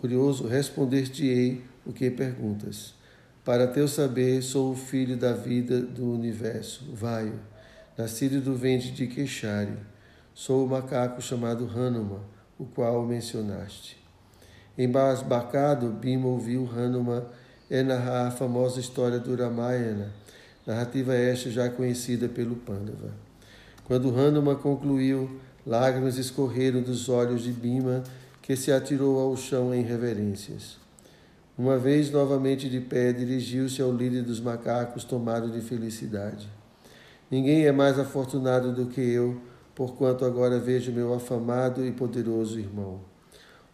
curioso, 0.00 0.46
responder-te-ei 0.46 1.64
o 1.84 1.92
que 1.92 2.10
perguntas. 2.10 2.94
Para 3.44 3.66
teu 3.66 3.86
saber, 3.86 4.42
sou 4.42 4.72
o 4.72 4.76
filho 4.76 5.16
da 5.16 5.32
vida 5.32 5.80
do 5.80 6.12
universo, 6.12 6.84
Vaio, 6.92 7.38
nascido 7.96 8.40
do 8.40 8.56
ventre 8.56 8.90
de 8.90 9.06
Queixare. 9.06 9.76
Sou 10.34 10.66
o 10.66 10.68
macaco 10.68 11.22
chamado 11.22 11.70
Hanuma, 11.74 12.20
o 12.58 12.64
qual 12.64 13.04
mencionaste. 13.06 13.96
Embasbacado, 14.76 15.88
Bima 15.90 16.26
ouviu 16.26 16.68
Hanuma 16.76 17.26
é 17.70 17.82
narrar 17.82 18.28
a 18.28 18.30
famosa 18.30 18.80
história 18.80 19.18
do 19.18 19.34
Ramayana, 19.34 20.12
narrativa 20.66 21.14
esta 21.14 21.50
já 21.50 21.70
conhecida 21.70 22.28
pelo 22.28 22.56
Pandava. 22.56 23.25
Quando 23.86 24.12
Hanuma 24.18 24.56
concluiu, 24.56 25.30
lágrimas 25.64 26.18
escorreram 26.18 26.82
dos 26.82 27.08
olhos 27.08 27.44
de 27.44 27.52
Bima, 27.52 28.02
que 28.42 28.56
se 28.56 28.72
atirou 28.72 29.20
ao 29.20 29.36
chão 29.36 29.72
em 29.72 29.82
reverências. 29.82 30.76
Uma 31.56 31.78
vez 31.78 32.10
novamente 32.10 32.68
de 32.68 32.80
pé, 32.80 33.12
dirigiu-se 33.12 33.80
ao 33.80 33.92
líder 33.92 34.24
dos 34.24 34.40
macacos, 34.40 35.04
tomado 35.04 35.52
de 35.52 35.60
felicidade. 35.60 36.48
Ninguém 37.30 37.64
é 37.64 37.70
mais 37.70 37.96
afortunado 37.96 38.72
do 38.72 38.86
que 38.86 39.00
eu, 39.00 39.40
porquanto 39.72 40.24
agora 40.24 40.58
vejo 40.58 40.90
meu 40.90 41.14
afamado 41.14 41.86
e 41.86 41.92
poderoso 41.92 42.58
irmão. 42.58 42.98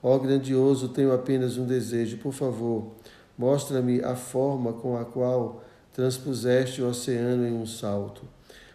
Ó 0.02 0.18
grandioso, 0.18 0.90
tenho 0.90 1.14
apenas 1.14 1.56
um 1.56 1.64
desejo, 1.64 2.18
por 2.18 2.34
favor, 2.34 2.92
mostra-me 3.38 4.02
a 4.02 4.14
forma 4.14 4.74
com 4.74 4.94
a 4.94 5.06
qual 5.06 5.64
transpuseste 5.90 6.82
o 6.82 6.88
oceano 6.88 7.46
em 7.46 7.54
um 7.54 7.64
salto. 7.64 8.24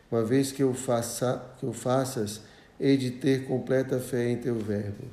Uma 0.09 0.23
vez 0.23 0.51
que 0.51 0.63
eu, 0.63 0.73
faça, 0.73 1.43
que 1.59 1.65
eu 1.65 1.73
faças, 1.73 2.41
hei 2.79 2.95
de 2.95 3.11
ter 3.11 3.45
completa 3.45 3.99
fé 3.99 4.29
em 4.29 4.37
teu 4.37 4.55
verbo. 4.55 5.03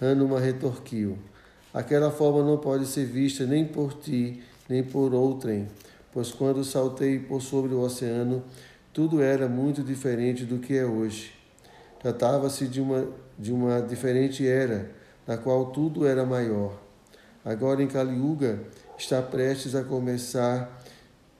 Hanuma 0.00 0.38
retorquiu. 0.38 1.18
Aquela 1.72 2.10
forma 2.10 2.42
não 2.42 2.58
pode 2.58 2.86
ser 2.86 3.06
vista 3.06 3.46
nem 3.46 3.64
por 3.66 3.94
ti, 3.94 4.42
nem 4.68 4.82
por 4.82 5.14
outrem, 5.14 5.68
pois 6.12 6.30
quando 6.30 6.62
saltei 6.62 7.18
por 7.18 7.40
sobre 7.40 7.74
o 7.74 7.80
oceano, 7.80 8.44
tudo 8.92 9.22
era 9.22 9.48
muito 9.48 9.82
diferente 9.82 10.44
do 10.44 10.58
que 10.58 10.76
é 10.76 10.84
hoje. 10.84 11.32
Tratava-se 11.98 12.68
de 12.68 12.80
uma, 12.80 13.08
de 13.38 13.52
uma 13.52 13.80
diferente 13.80 14.46
era, 14.46 14.90
na 15.26 15.36
qual 15.38 15.72
tudo 15.72 16.06
era 16.06 16.24
maior. 16.24 16.78
Agora 17.44 17.82
em 17.82 17.88
Kaliuga 17.88 18.60
está 18.96 19.20
prestes 19.20 19.74
a 19.74 19.82
começar, 19.82 20.83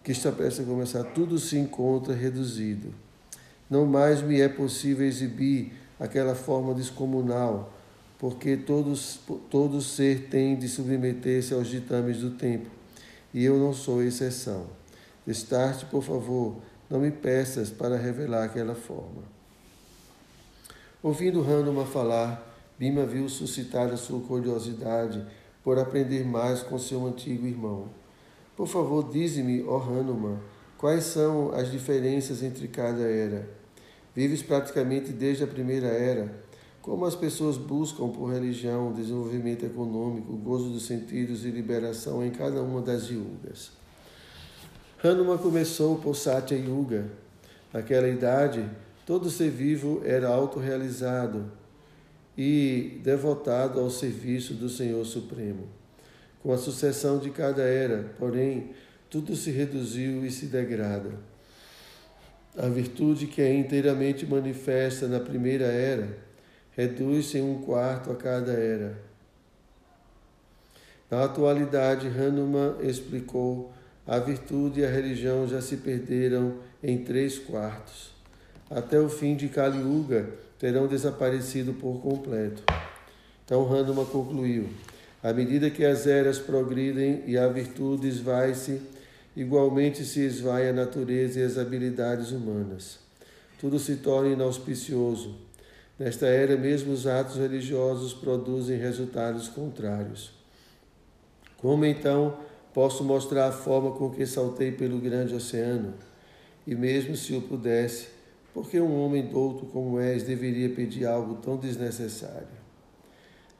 que 0.04 0.12
está 0.12 0.30
prestes 0.30 0.64
a 0.64 0.68
começar, 0.68 1.02
tudo 1.02 1.38
se 1.38 1.56
encontra 1.56 2.14
reduzido. 2.14 2.94
Não 3.70 3.87
mais 3.87 4.20
me 4.20 4.38
é 4.38 4.49
possível 4.49 5.06
exibir 5.06 5.73
aquela 5.99 6.34
forma 6.34 6.75
descomunal, 6.75 7.73
porque 8.18 8.54
todos, 8.54 9.18
todo 9.50 9.80
ser 9.80 10.28
tem 10.28 10.56
de 10.56 10.68
submeter-se 10.68 11.54
aos 11.54 11.68
ditames 11.68 12.18
do 12.18 12.32
tempo, 12.32 12.68
e 13.32 13.42
eu 13.42 13.56
não 13.58 13.73
sou 13.73 14.02
exceção. 14.02 14.66
Destarte, 15.26 15.87
por 15.87 16.02
favor, 16.02 16.56
não 16.90 17.00
me 17.00 17.11
peças 17.11 17.70
para 17.70 17.96
revelar 17.96 18.44
aquela 18.44 18.75
forma. 18.75 19.23
Ouvindo 21.02 21.40
Hanuma 21.40 21.87
falar, 21.87 22.54
Bima 22.78 23.06
viu 23.06 23.26
suscitar 23.28 23.88
a 23.88 23.96
sua 23.96 24.20
curiosidade 24.20 25.25
por 25.62 25.78
aprender 25.78 26.26
mais 26.26 26.62
com 26.62 26.78
seu 26.78 27.06
antigo 27.06 27.46
irmão. 27.46 28.03
Por 28.56 28.68
favor, 28.68 29.11
dize-me, 29.11 29.64
ó 29.64 29.78
Hanuma, 29.78 30.40
quais 30.78 31.04
são 31.04 31.52
as 31.52 31.70
diferenças 31.70 32.42
entre 32.42 32.68
cada 32.68 33.02
era? 33.02 33.49
Vives 34.14 34.42
praticamente 34.42 35.12
desde 35.12 35.42
a 35.42 35.46
primeira 35.46 35.88
era 35.88 36.44
como 36.84 37.06
as 37.06 37.14
pessoas 37.14 37.56
buscam 37.56 38.11
por 38.11 38.26
religião, 38.26 38.92
desenvolvimento 38.92 39.64
econômico, 39.64 40.37
gozo 40.37 40.68
dos 40.68 40.84
sentidos 40.84 41.42
e 41.46 41.50
liberação 41.50 42.23
em 42.23 42.30
cada 42.30 42.62
uma 42.62 42.82
das 42.82 43.08
yugas. 43.08 43.70
Hanuma 45.02 45.38
começou 45.38 45.96
por 45.96 46.14
Satya 46.14 46.58
Yuga. 46.58 47.06
Naquela 47.73 48.06
idade, 48.06 48.68
todo 49.06 49.30
ser 49.30 49.49
vivo 49.49 50.02
era 50.04 50.28
autorrealizado 50.28 51.50
e 52.37 53.00
devotado 53.02 53.80
ao 53.80 53.88
serviço 53.88 54.52
do 54.52 54.68
Senhor 54.68 55.06
Supremo. 55.06 55.66
Com 56.44 56.52
a 56.52 56.58
sucessão 56.58 57.18
de 57.18 57.30
cada 57.30 57.62
era, 57.62 58.04
porém, 58.18 58.72
tudo 59.08 59.34
se 59.34 59.50
reduziu 59.50 60.26
e 60.26 60.30
se 60.30 60.44
degrada. 60.44 61.08
A 62.54 62.68
virtude 62.68 63.26
que 63.26 63.40
é 63.40 63.50
inteiramente 63.54 64.26
manifesta 64.26 65.08
na 65.08 65.18
primeira 65.18 65.64
era 65.64 66.18
reduz-se 66.76 67.38
em 67.38 67.42
um 67.42 67.62
quarto 67.62 68.12
a 68.12 68.14
cada 68.14 68.52
era. 68.52 68.98
Na 71.10 71.24
atualidade, 71.24 72.08
Hanuman 72.08 72.76
explicou, 72.82 73.72
a 74.06 74.18
virtude 74.18 74.80
e 74.80 74.84
a 74.84 74.90
religião 74.90 75.48
já 75.48 75.62
se 75.62 75.78
perderam 75.78 76.58
em 76.82 76.98
três 76.98 77.38
quartos. 77.38 78.10
Até 78.70 79.00
o 79.00 79.08
fim 79.08 79.34
de 79.34 79.48
Kali 79.48 79.78
Yuga 79.78 80.28
terão 80.58 80.86
desaparecido 80.86 81.72
por 81.72 82.02
completo. 82.02 82.62
Então 83.46 83.72
Hanuman 83.72 84.04
concluiu: 84.04 84.68
à 85.24 85.32
medida 85.32 85.70
que 85.70 85.82
as 85.82 86.06
eras 86.06 86.38
progridem 86.38 87.22
e 87.26 87.38
a 87.38 87.48
virtude 87.48 88.06
esvai-se, 88.06 88.82
igualmente 89.34 90.04
se 90.04 90.20
esvai 90.20 90.68
a 90.68 90.72
natureza 90.74 91.40
e 91.40 91.42
as 91.42 91.56
habilidades 91.56 92.30
humanas. 92.30 92.98
Tudo 93.58 93.78
se 93.78 93.96
torna 93.96 94.34
inauspicioso. 94.34 95.34
Nesta 95.98 96.26
era, 96.26 96.58
mesmo 96.58 96.92
os 96.92 97.06
atos 97.06 97.36
religiosos 97.36 98.12
produzem 98.12 98.76
resultados 98.76 99.48
contrários. 99.48 100.30
Como 101.56 101.86
então 101.86 102.36
posso 102.74 103.02
mostrar 103.02 103.48
a 103.48 103.52
forma 103.52 103.92
com 103.92 104.10
que 104.10 104.26
saltei 104.26 104.72
pelo 104.72 104.98
grande 104.98 105.34
oceano? 105.34 105.94
E 106.66 106.74
mesmo 106.74 107.16
se 107.16 107.34
o 107.34 107.40
pudesse, 107.40 108.08
por 108.52 108.68
que 108.68 108.78
um 108.78 109.02
homem 109.02 109.26
douto 109.26 109.64
como 109.64 109.98
és 109.98 110.22
deveria 110.22 110.68
pedir 110.68 111.06
algo 111.06 111.36
tão 111.36 111.56
desnecessário? 111.56 112.63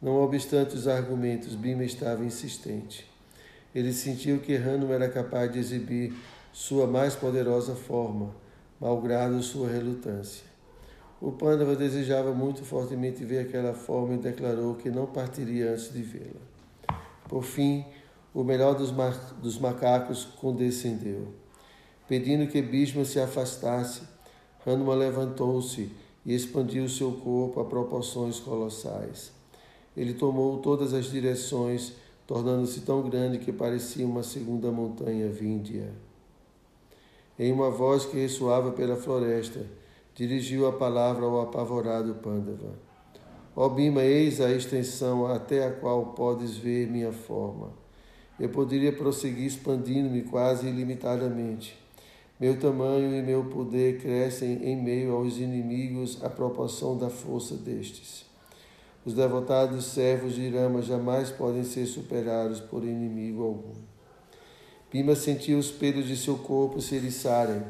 Não 0.05 0.23
obstante 0.23 0.77
os 0.77 0.87
argumentos, 0.87 1.55
Bima 1.55 1.83
estava 1.83 2.23
insistente. 2.27 3.11
Ele 3.75 3.91
sentiu 3.91 4.39
que 4.39 4.55
Hanum 4.55 4.93
era 4.93 5.09
capaz 5.09 5.51
de 5.51 5.59
exibir 5.59 6.13
sua 6.53 6.87
mais 6.87 7.17
poderosa 7.17 7.75
forma, 7.75 8.37
malgrado 8.79 9.43
sua 9.43 9.67
relutância. 9.67 10.45
O 11.23 11.33
Pandava 11.33 11.75
desejava 11.75 12.35
muito 12.35 12.63
fortemente 12.67 13.25
ver 13.25 13.39
aquela 13.39 13.73
forma 13.73 14.13
e 14.13 14.19
declarou 14.19 14.75
que 14.75 14.91
não 14.91 15.07
partiria 15.07 15.73
antes 15.73 15.91
de 15.91 16.03
vê-la. 16.03 16.99
Por 17.27 17.43
fim, 17.43 17.87
o 18.35 18.45
melhor 18.45 18.75
dos, 18.75 18.93
ma 18.93 19.09
dos 19.41 19.59
macacos 19.59 20.27
condescendeu. 20.39 21.29
Pedindo 22.07 22.47
que 22.47 22.61
Bhishma 22.61 23.07
se 23.07 23.19
afastasse, 23.19 24.03
Hanuma 24.67 24.95
levantou-se 24.95 25.91
e 26.27 26.35
expandiu 26.35 26.91
seu 26.91 27.11
corpo 27.11 27.59
a 27.59 27.65
proporções 27.65 28.39
colossais. 28.39 29.33
Ele 29.97 30.15
tomou 30.15 30.59
todas 30.59 30.93
as 30.93 31.07
direções, 31.07 31.93
tornando-se 32.27 32.81
tão 32.81 33.03
grande 33.09 33.39
que 33.39 33.53
parecia 33.53 34.07
uma 34.07 34.23
segunda 34.23 34.71
montanha 34.71 35.29
víndia. 35.29 35.93
Em 37.39 37.53
uma 37.53 37.71
voz 37.71 38.05
que 38.05 38.17
ressoava 38.17 38.73
pela 38.73 38.97
floresta, 38.97 39.67
dirigiu 40.15 40.67
a 40.67 40.73
palavra 40.73 41.25
ao 41.25 41.41
apavorado 41.41 42.15
Pandava. 42.15 42.79
Ó 43.57 43.69
Bima, 43.69 44.03
eis 44.03 44.41
a 44.41 44.51
extensão 44.51 45.27
até 45.27 45.67
a 45.67 45.71
qual 45.71 46.07
podes 46.07 46.57
ver 46.57 46.89
minha 46.89 47.13
forma. 47.13 47.73
Eu 48.39 48.49
poderia 48.49 48.93
prosseguir 48.93 49.47
expandindo-me 49.47 50.23
quase 50.23 50.67
ilimitadamente. 50.67 51.79
Meu 52.39 52.59
tamanho 52.59 53.15
e 53.15 53.23
meu 53.23 53.45
poder 53.45 54.01
crescem 54.01 54.65
em 54.65 54.83
meio 54.83 55.15
aos 55.15 55.39
inimigos 55.39 56.23
à 56.23 56.29
proporção 56.29 56.99
da 56.99 57.09
força 57.09 57.55
destes. 57.55 58.27
Os 59.05 59.15
devotados 59.15 59.85
servos 59.87 60.35
de 60.35 60.49
Rama 60.49 60.81
jamais 60.81 61.31
podem 61.31 61.65
ser 61.65 61.87
superados 61.87 62.61
por 62.61 62.83
inimigo 62.85 63.43
algum. 63.43 63.75
Bima 64.91 65.15
sentiu 65.15 65.59
os 65.59 65.71
pelos 65.71 66.07
de 66.07 66.17
seu 66.17 66.39
corpo 66.39 66.81
se 66.81 66.95
eriçarem 66.95 67.63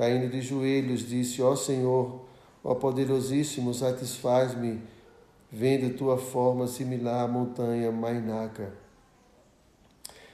Caindo 0.00 0.30
de 0.30 0.40
joelhos, 0.40 1.06
disse: 1.06 1.42
Ó 1.42 1.54
Senhor, 1.54 2.22
ó 2.64 2.74
poderosíssimo, 2.74 3.74
satisfaz-me, 3.74 4.80
vendo 5.52 5.94
tua 5.94 6.16
forma 6.16 6.66
similar 6.66 7.24
à 7.24 7.28
montanha 7.28 7.92
Mainaka. 7.92 8.72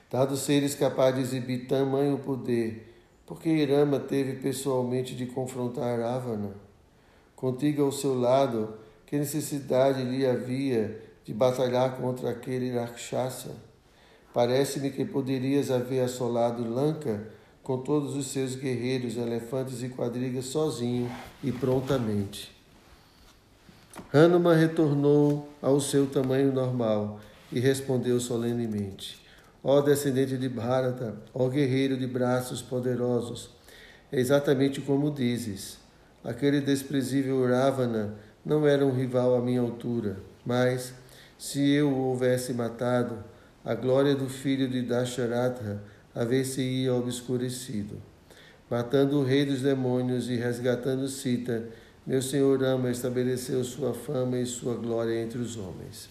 Dado 0.08 0.36
seres 0.36 0.76
capazes 0.76 1.30
de 1.30 1.36
exibir 1.38 1.66
tamanho 1.66 2.18
poder, 2.18 2.94
porque 3.26 3.48
Irama 3.48 3.98
teve 3.98 4.34
pessoalmente 4.34 5.16
de 5.16 5.26
confrontar 5.26 5.98
Ravana? 5.98 6.54
Contigo 7.34 7.82
ao 7.82 7.90
seu 7.90 8.16
lado, 8.16 8.72
que 9.06 9.16
necessidade 9.16 10.02
lhe 10.02 10.26
havia 10.26 11.00
de 11.24 11.32
batalhar 11.32 11.96
contra 11.96 12.30
aquele 12.30 12.76
Rakshasa? 12.76 13.52
Parece-me 14.34 14.90
que 14.90 15.04
poderias 15.04 15.70
haver 15.70 16.04
assolado 16.04 16.68
Lanka 16.68 17.28
com 17.62 17.78
todos 17.78 18.14
os 18.14 18.26
seus 18.26 18.54
guerreiros, 18.54 19.16
elefantes 19.16 19.82
e 19.82 19.88
quadrigas 19.88 20.46
sozinho 20.46 21.10
e 21.42 21.50
prontamente. 21.50 22.54
Hanuman 24.12 24.54
retornou 24.54 25.48
ao 25.62 25.80
seu 25.80 26.06
tamanho 26.06 26.52
normal 26.52 27.18
e 27.50 27.58
respondeu 27.58 28.20
solenemente: 28.20 29.20
Ó 29.64 29.80
descendente 29.80 30.36
de 30.36 30.48
Bharata, 30.48 31.16
ó 31.32 31.48
guerreiro 31.48 31.96
de 31.96 32.06
braços 32.06 32.60
poderosos, 32.60 33.50
é 34.12 34.20
exatamente 34.20 34.80
como 34.80 35.10
dizes. 35.10 35.78
Aquele 36.22 36.60
desprezível 36.60 37.48
Ravana 37.48 38.14
não 38.46 38.64
era 38.64 38.86
um 38.86 38.92
rival 38.92 39.34
à 39.36 39.42
minha 39.42 39.60
altura, 39.60 40.18
mas, 40.44 40.94
se 41.36 41.68
eu 41.68 41.90
o 41.90 42.10
houvesse 42.10 42.52
matado, 42.52 43.18
a 43.64 43.74
glória 43.74 44.14
do 44.14 44.28
filho 44.28 44.68
de 44.68 44.82
Dasharatha 44.82 45.82
haver-se-ia 46.14 46.94
obscurecido. 46.94 48.00
Matando 48.70 49.18
o 49.18 49.24
rei 49.24 49.44
dos 49.44 49.62
demônios 49.62 50.30
e 50.30 50.36
resgatando 50.36 51.08
Sita, 51.08 51.64
meu 52.06 52.22
senhor 52.22 52.62
Rama 52.62 52.88
estabeleceu 52.88 53.64
sua 53.64 53.92
fama 53.92 54.38
e 54.38 54.46
sua 54.46 54.76
glória 54.76 55.20
entre 55.20 55.40
os 55.40 55.56
homens. 55.56 56.08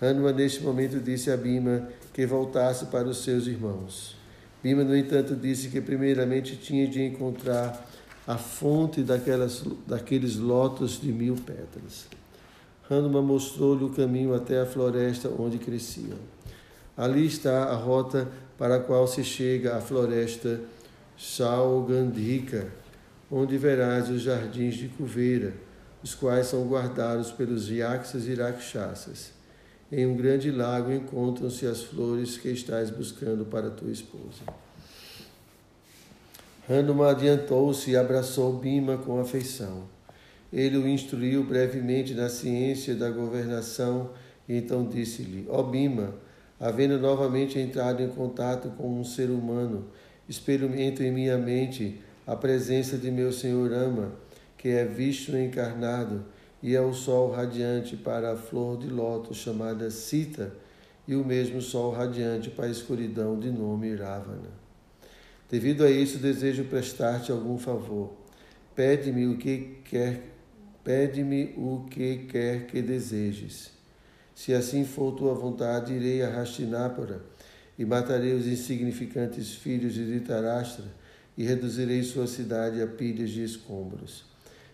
Hanuma, 0.00 0.32
neste 0.32 0.62
momento, 0.62 1.00
disse 1.00 1.32
a 1.32 1.36
Bima 1.36 1.88
que 2.12 2.24
voltasse 2.24 2.86
para 2.86 3.08
os 3.08 3.24
seus 3.24 3.48
irmãos. 3.48 4.16
Bima, 4.62 4.84
no 4.84 4.96
entanto, 4.96 5.34
disse 5.34 5.70
que 5.70 5.80
primeiramente 5.80 6.54
tinha 6.56 6.86
de 6.86 7.02
encontrar 7.02 7.84
a 8.26 8.36
fonte 8.36 9.02
daquelas, 9.02 9.62
daqueles 9.86 10.36
lotos 10.36 11.00
de 11.00 11.12
mil 11.12 11.36
pétalas. 11.36 12.06
Hanuma 12.90 13.22
mostrou-lhe 13.22 13.84
o 13.84 13.90
caminho 13.90 14.34
até 14.34 14.60
a 14.60 14.66
floresta 14.66 15.28
onde 15.28 15.58
cresciam. 15.58 16.18
Ali 16.96 17.26
está 17.26 17.64
a 17.64 17.74
rota 17.74 18.28
para 18.58 18.76
a 18.76 18.80
qual 18.80 19.06
se 19.06 19.22
chega 19.22 19.76
à 19.76 19.80
floresta 19.80 20.60
Saugandhika, 21.16 22.68
onde 23.30 23.56
verás 23.58 24.08
os 24.08 24.22
jardins 24.22 24.74
de 24.74 24.88
Cuveira, 24.88 25.54
os 26.02 26.14
quais 26.14 26.46
são 26.46 26.66
guardados 26.66 27.30
pelos 27.32 27.68
Yaksas 27.68 28.26
e 28.26 28.34
Rakshasas. 28.34 29.32
Em 29.90 30.06
um 30.06 30.16
grande 30.16 30.50
lago 30.50 30.92
encontram-se 30.92 31.66
as 31.66 31.82
flores 31.82 32.36
que 32.36 32.48
estás 32.48 32.90
buscando 32.90 33.44
para 33.44 33.70
tua 33.70 33.90
esposa. 33.90 34.42
Hanuma 36.68 37.10
adiantou-se 37.10 37.92
e 37.92 37.96
abraçou 37.96 38.54
Bima 38.54 38.98
com 38.98 39.20
afeição. 39.20 39.84
Ele 40.52 40.76
o 40.76 40.88
instruiu 40.88 41.44
brevemente 41.44 42.12
na 42.12 42.28
ciência 42.28 42.92
da 42.96 43.08
governação 43.08 44.10
e 44.48 44.56
então 44.56 44.84
disse-lhe: 44.84 45.46
Ó 45.48 45.60
oh 45.60 45.62
Bima, 45.62 46.14
havendo 46.58 46.98
novamente 46.98 47.56
entrado 47.56 48.02
em 48.02 48.08
contato 48.08 48.70
com 48.70 48.98
um 48.98 49.04
ser 49.04 49.30
humano, 49.30 49.86
experimento 50.28 51.04
em 51.04 51.12
minha 51.12 51.38
mente 51.38 52.00
a 52.26 52.34
presença 52.34 52.98
de 52.98 53.12
meu 53.12 53.32
Senhor 53.32 53.72
Ama, 53.72 54.12
que 54.58 54.68
é 54.68 54.84
visto 54.84 55.36
encarnado 55.36 56.24
e 56.60 56.74
é 56.74 56.80
o 56.80 56.92
sol 56.92 57.30
radiante 57.30 57.96
para 57.96 58.32
a 58.32 58.36
flor 58.36 58.76
de 58.76 58.88
lótus 58.88 59.36
chamada 59.36 59.88
Sita, 59.88 60.52
e 61.06 61.14
o 61.14 61.24
mesmo 61.24 61.62
sol 61.62 61.92
radiante 61.92 62.50
para 62.50 62.66
a 62.66 62.70
escuridão 62.70 63.38
de 63.38 63.52
nome 63.52 63.94
Ravana. 63.94 64.65
Devido 65.48 65.84
a 65.84 65.90
isso, 65.90 66.18
desejo 66.18 66.64
prestar-te 66.64 67.30
algum 67.30 67.56
favor. 67.56 68.12
Pede-me 68.74 69.26
o 69.26 69.36
que 69.36 69.78
quer, 69.84 70.22
pede-me 70.82 71.54
o 71.56 71.86
que 71.88 72.26
quer 72.28 72.66
que 72.66 72.82
desejes. 72.82 73.70
Se 74.34 74.52
assim 74.52 74.84
for 74.84 75.12
tua 75.12 75.34
vontade, 75.34 75.94
irei 75.94 76.22
a 76.22 76.40
Hastinapura 76.40 77.22
e 77.78 77.84
matarei 77.84 78.34
os 78.34 78.46
insignificantes 78.46 79.54
filhos 79.54 79.94
de 79.94 80.04
Dhritarashtra 80.04 80.84
e 81.38 81.44
reduzirei 81.44 82.02
sua 82.02 82.26
cidade 82.26 82.82
a 82.82 82.86
pilhas 82.86 83.30
de 83.30 83.44
escombros. 83.44 84.24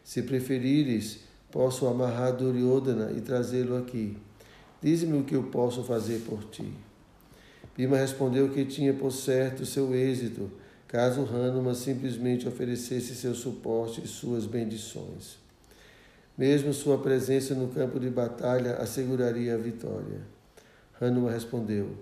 Se 0.03 0.23
preferires, 0.23 1.21
posso 1.51 1.87
amarrar 1.87 2.35
Duryodhana 2.35 3.13
e 3.17 3.21
trazê-lo 3.21 3.77
aqui. 3.77 4.17
Dize-me 4.81 5.19
o 5.19 5.25
que 5.25 5.37
eu 5.37 5.45
posso 5.45 5.85
fazer 5.85 6.21
por 6.21 6.43
ti. 6.45 6.73
Bima 7.77 7.97
respondeu 7.97 8.49
que 8.51 8.65
tinha 8.65 8.93
por 8.93 9.13
certo 9.13 9.65
seu 9.65 9.95
êxito, 9.95 10.51
caso 10.92 11.22
Hanuma 11.22 11.74
simplesmente 11.74 12.46
oferecesse 12.46 13.14
seu 13.14 13.35
suporte 13.35 14.02
e 14.05 14.07
suas 14.07 14.44
bendições. 14.44 15.38
Mesmo 16.37 16.74
sua 16.74 16.98
presença 16.98 17.55
no 17.55 17.68
campo 17.68 17.98
de 17.98 18.11
batalha 18.11 18.74
asseguraria 18.74 19.55
a 19.55 19.59
vitória. 19.59 20.20
Hanuma 21.00 21.31
respondeu: 21.31 21.96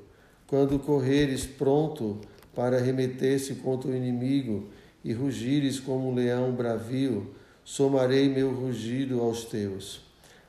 Quando 0.45 0.77
correres 0.77 1.47
pronto 1.47 2.21
para 2.53 2.81
remeter-se 2.81 3.55
contra 3.57 3.89
o 3.89 3.95
inimigo 3.95 4.69
e 5.05 5.13
rugires 5.13 5.79
como 5.79 6.11
um 6.11 6.15
leão 6.15 6.51
bravio, 6.51 7.33
somarei 7.65 8.29
meu 8.29 8.53
rugido 8.53 9.21
aos 9.21 9.45
teus. 9.45 10.01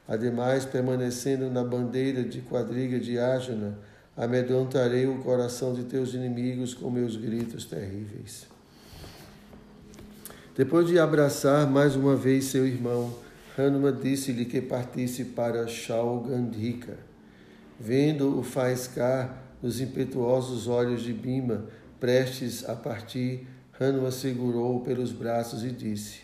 Ademais, 0.08 0.66
permanecendo 0.66 1.48
na 1.52 1.64
bandeira 1.64 2.24
de 2.24 2.42
quadriga 2.42 3.00
de 3.00 3.20
Ájana, 3.20 3.78
amedrontarei 4.22 5.08
o 5.08 5.18
coração 5.18 5.74
de 5.74 5.84
teus 5.86 6.14
inimigos 6.14 6.76
com 6.76 6.92
meus 6.92 7.16
gritos 7.16 7.66
terríveis. 7.66 8.46
Depois 10.56 10.88
de 10.88 11.00
abraçar 11.00 11.68
mais 11.68 11.96
uma 11.96 12.16
vez 12.16 12.46
seu 12.46 12.68
irmão, 12.68 13.16
Hanuma 13.58 13.92
disse-lhe 13.92 14.46
que 14.46 14.62
partisse 14.62 15.26
para 15.26 15.66
Shaugandhika. 15.66 17.00
Vendo-o 17.80 18.44
faiscar 18.44 19.42
nos 19.60 19.82
impetuosos 19.82 20.68
olhos 20.68 21.02
de 21.02 21.14
Bima, 21.14 21.66
prestes 22.00 22.70
a 22.70 22.76
partir, 22.76 23.48
Hanuma 23.80 24.12
segurou-o 24.12 24.82
pelos 24.82 25.12
braços 25.12 25.64
e 25.64 25.72
disse: 25.72 26.20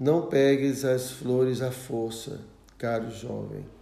Não 0.00 0.22
pegues 0.22 0.86
as 0.86 1.10
flores 1.10 1.60
à 1.60 1.70
força, 1.70 2.40
caro 2.78 3.10
jovem. 3.10 3.75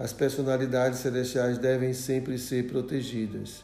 As 0.00 0.14
personalidades 0.14 1.00
celestiais 1.00 1.58
devem 1.58 1.92
sempre 1.92 2.38
ser 2.38 2.66
protegidas. 2.66 3.62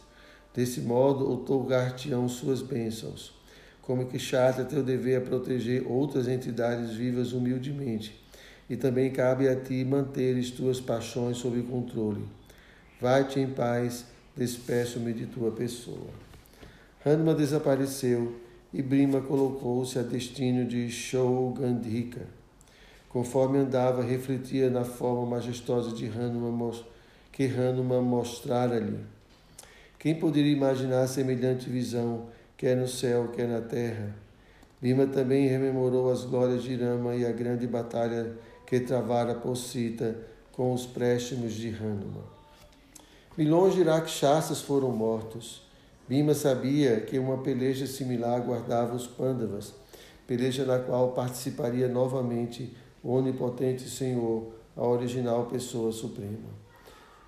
Desse 0.54 0.82
modo, 0.82 1.26
outorgar-te-ão 1.26 2.28
suas 2.28 2.60
bênçãos. 2.60 3.32
Como 3.80 4.04
que 4.04 4.18
chata 4.18 4.62
teu 4.62 4.82
dever 4.82 5.16
é 5.16 5.24
proteger 5.24 5.90
outras 5.90 6.28
entidades 6.28 6.90
vivas 6.90 7.32
humildemente. 7.32 8.22
E 8.68 8.76
também 8.76 9.10
cabe 9.10 9.48
a 9.48 9.56
ti 9.56 9.82
manteres 9.82 10.50
tuas 10.50 10.78
paixões 10.78 11.38
sob 11.38 11.62
controle. 11.62 12.28
Vai-te 13.00 13.40
em 13.40 13.48
paz, 13.48 14.04
despeço-me 14.36 15.14
de 15.14 15.24
tua 15.24 15.52
pessoa. 15.52 16.10
Hanuma 17.02 17.34
desapareceu 17.34 18.38
e 18.74 18.82
Brima 18.82 19.22
colocou-se 19.22 19.98
a 19.98 20.02
destino 20.02 20.66
de 20.66 20.90
Shougandhika. 20.90 22.35
Conforme 23.16 23.56
andava, 23.60 24.02
refletia 24.02 24.68
na 24.68 24.84
forma 24.84 25.24
majestosa 25.24 25.90
de 25.90 26.04
Hanuma 26.04 26.70
que 27.32 27.46
Hanuma 27.46 27.98
mostrara-lhe. 28.02 28.98
Quem 29.98 30.16
poderia 30.16 30.52
imaginar 30.52 31.06
semelhante 31.06 31.70
visão, 31.70 32.26
quer 32.58 32.76
no 32.76 32.86
céu, 32.86 33.28
quer 33.28 33.48
na 33.48 33.62
terra? 33.62 34.14
Bima 34.82 35.06
também 35.06 35.48
rememorou 35.48 36.12
as 36.12 36.26
glórias 36.26 36.62
de 36.62 36.76
Rama 36.76 37.16
e 37.16 37.24
a 37.24 37.32
grande 37.32 37.66
batalha 37.66 38.34
que 38.66 38.80
travara 38.80 39.34
por 39.34 39.56
Sita 39.56 40.14
com 40.52 40.74
os 40.74 40.84
préstimos 40.84 41.54
de 41.54 41.70
Hanuma. 41.70 42.22
Milhões 43.34 43.74
de 43.74 43.82
rakshasas 43.82 44.60
foram 44.60 44.90
mortos. 44.90 45.62
Bima 46.06 46.34
sabia 46.34 47.00
que 47.00 47.18
uma 47.18 47.38
peleja 47.38 47.86
similar 47.86 48.42
guardava 48.42 48.94
os 48.94 49.06
Pandavas, 49.06 49.72
peleja 50.26 50.66
na 50.66 50.78
qual 50.78 51.12
participaria 51.12 51.88
novamente 51.88 52.76
onipotente 53.14 53.88
Senhor, 53.88 54.52
a 54.76 54.86
original 54.86 55.46
pessoa 55.46 55.92
suprema. 55.92 56.56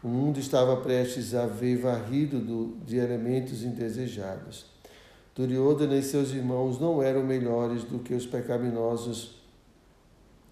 O 0.03 0.09
mundo 0.09 0.39
estava 0.39 0.77
prestes 0.77 1.35
a 1.35 1.47
ver 1.47 1.77
varrido 1.79 2.39
do, 2.39 2.77
de 2.85 2.97
elementos 2.97 3.63
indesejados. 3.63 4.67
Duryodhana 5.35 5.97
e 5.97 6.03
seus 6.03 6.31
irmãos 6.31 6.81
não 6.81 7.03
eram 7.03 7.23
melhores 7.23 7.85
do 7.85 7.99
que 7.99 8.15
os 8.15 8.27
pecaminosos 8.27 9.37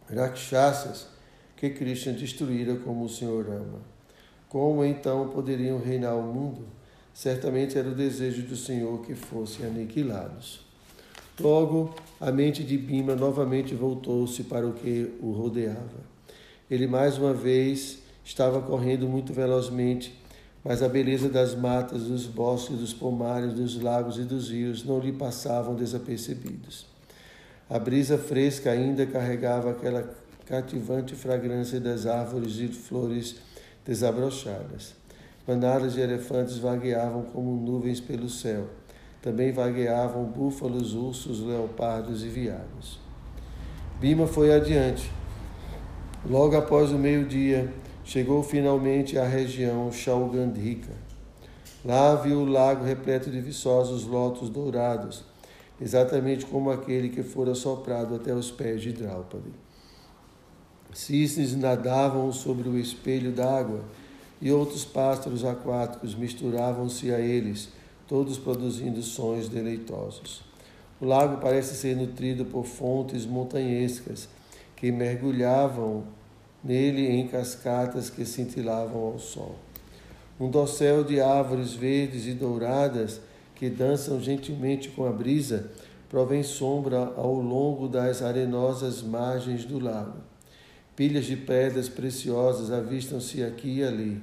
rakshasas 0.09 1.09
que 1.57 1.71
Krishna 1.71 2.13
destruíra 2.13 2.77
como 2.77 3.05
o 3.05 3.09
Senhor 3.09 3.47
ama. 3.49 3.81
Como 4.49 4.85
então 4.85 5.29
poderiam 5.29 5.79
reinar 5.81 6.17
o 6.17 6.23
mundo? 6.23 6.67
Certamente 7.13 7.79
era 7.79 7.89
o 7.89 7.95
desejo 7.95 8.43
do 8.43 8.57
Senhor 8.57 9.01
que 9.03 9.15
fossem 9.15 9.67
aniquilados. 9.67 10.66
Logo, 11.39 11.95
a 12.19 12.33
mente 12.33 12.65
de 12.65 12.79
Bima 12.79 13.15
novamente 13.15 13.75
voltou-se 13.75 14.43
para 14.45 14.67
o 14.67 14.73
que 14.73 15.13
o 15.21 15.33
rodeava. 15.33 16.01
Ele 16.71 16.87
mais 16.87 17.19
uma 17.19 17.35
vez 17.35 17.99
estava 18.25 18.61
correndo 18.63 19.07
muito 19.07 19.35
velozmente, 19.35 20.19
mas 20.65 20.83
a 20.83 20.89
beleza 20.89 21.29
das 21.29 21.55
matas, 21.55 22.05
dos 22.05 22.27
bosques, 22.27 22.79
dos 22.79 22.95
pomares, 22.95 23.53
dos 23.53 23.81
lagos 23.81 24.19
e 24.19 24.23
dos 24.23 24.51
rios 24.51 24.83
não 24.83 24.99
lhe 24.99 25.13
passavam 25.13 25.75
desapercebidos. 25.75 26.87
A 27.69 27.79
brisa 27.79 28.17
fresca 28.17 28.71
ainda 28.71 29.05
carregava 29.05 29.71
aquela 29.71 30.09
cativante 30.47 31.15
fragrância 31.15 31.79
das 31.79 32.07
árvores 32.07 32.57
e 32.57 32.69
flores 32.69 33.37
desabrochadas. 33.85 34.95
Manadas 35.47 35.93
de 35.93 36.01
elefantes 36.01 36.57
vagueavam 36.57 37.25
como 37.25 37.61
nuvens 37.61 38.01
pelo 38.01 38.31
céu. 38.31 38.69
Também 39.27 39.51
vagueavam 39.51 40.23
búfalos, 40.23 40.95
ursos, 40.95 41.41
leopardos 41.41 42.25
e 42.25 42.29
viados. 42.29 43.01
Bima 43.99 44.25
foi 44.25 44.55
adiante. 44.55 45.11
Logo 46.25 46.57
após 46.57 46.93
o 46.93 46.97
meio-dia, 46.97 47.75
chegou 48.05 48.41
finalmente 48.45 49.19
à 49.19 49.27
região 49.27 49.91
Shaugandhika. 49.91 50.93
Lá 51.85 52.15
viu 52.15 52.39
o 52.39 52.45
lago 52.45 52.85
repleto 52.85 53.29
de 53.29 53.41
viçosos 53.41 54.05
lotos 54.05 54.49
dourados, 54.49 55.25
exatamente 55.81 56.47
como 56.47 56.71
aquele 56.71 57.09
que 57.09 57.25
fora 57.25 57.57
soprado 57.57 58.15
até 58.15 58.33
os 58.33 58.53
pés 58.53 58.81
de 58.81 58.93
Draupadi. 58.93 59.51
Cisnes 60.95 61.57
nadavam 61.57 62.31
sobre 62.31 62.69
o 62.69 62.79
espelho 62.79 63.33
d'água 63.33 63.81
e 64.41 64.53
outros 64.53 64.85
pássaros 64.85 65.45
aquáticos 65.45 66.15
misturavam-se 66.15 67.13
a 67.13 67.19
eles, 67.19 67.75
todos 68.07 68.39
produzindo 68.39 69.03
sons 69.03 69.49
deleitosos. 69.49 70.43
O 71.01 71.05
lago 71.05 71.41
parece 71.41 71.75
ser 71.75 71.97
nutrido 71.97 72.45
por 72.45 72.65
fontes 72.65 73.27
montanhescas 73.27 74.29
que 74.75 74.91
mergulhavam 74.91 76.05
nele 76.63 77.07
em 77.07 77.29
cascatas 77.29 78.11
que 78.11 78.25
cintilavam 78.25 79.03
ao 79.03 79.19
sol. 79.19 79.57
Um 80.39 80.51
dossel 80.51 81.05
de 81.05 81.21
árvores 81.21 81.73
verdes 81.73 82.27
e 82.27 82.33
douradas 82.33 83.21
que 83.55 83.71
dançam 83.71 84.21
gentilmente 84.21 84.89
com 84.91 85.07
a 85.07 85.13
brisa 85.13 85.71
provém 86.09 86.43
sombra 86.43 87.13
ao 87.17 87.35
longo 87.35 87.89
das 87.89 88.23
arenosas 88.23 89.03
margens 89.03 89.65
do 89.65 89.79
lago. 89.79 90.19
Pilhas 90.95 91.25
de 91.25 91.37
pedras 91.37 91.89
preciosas 91.89 92.71
avistam-se 92.71 93.43
aqui 93.43 93.79
e 93.79 93.85
ali. 93.85 94.23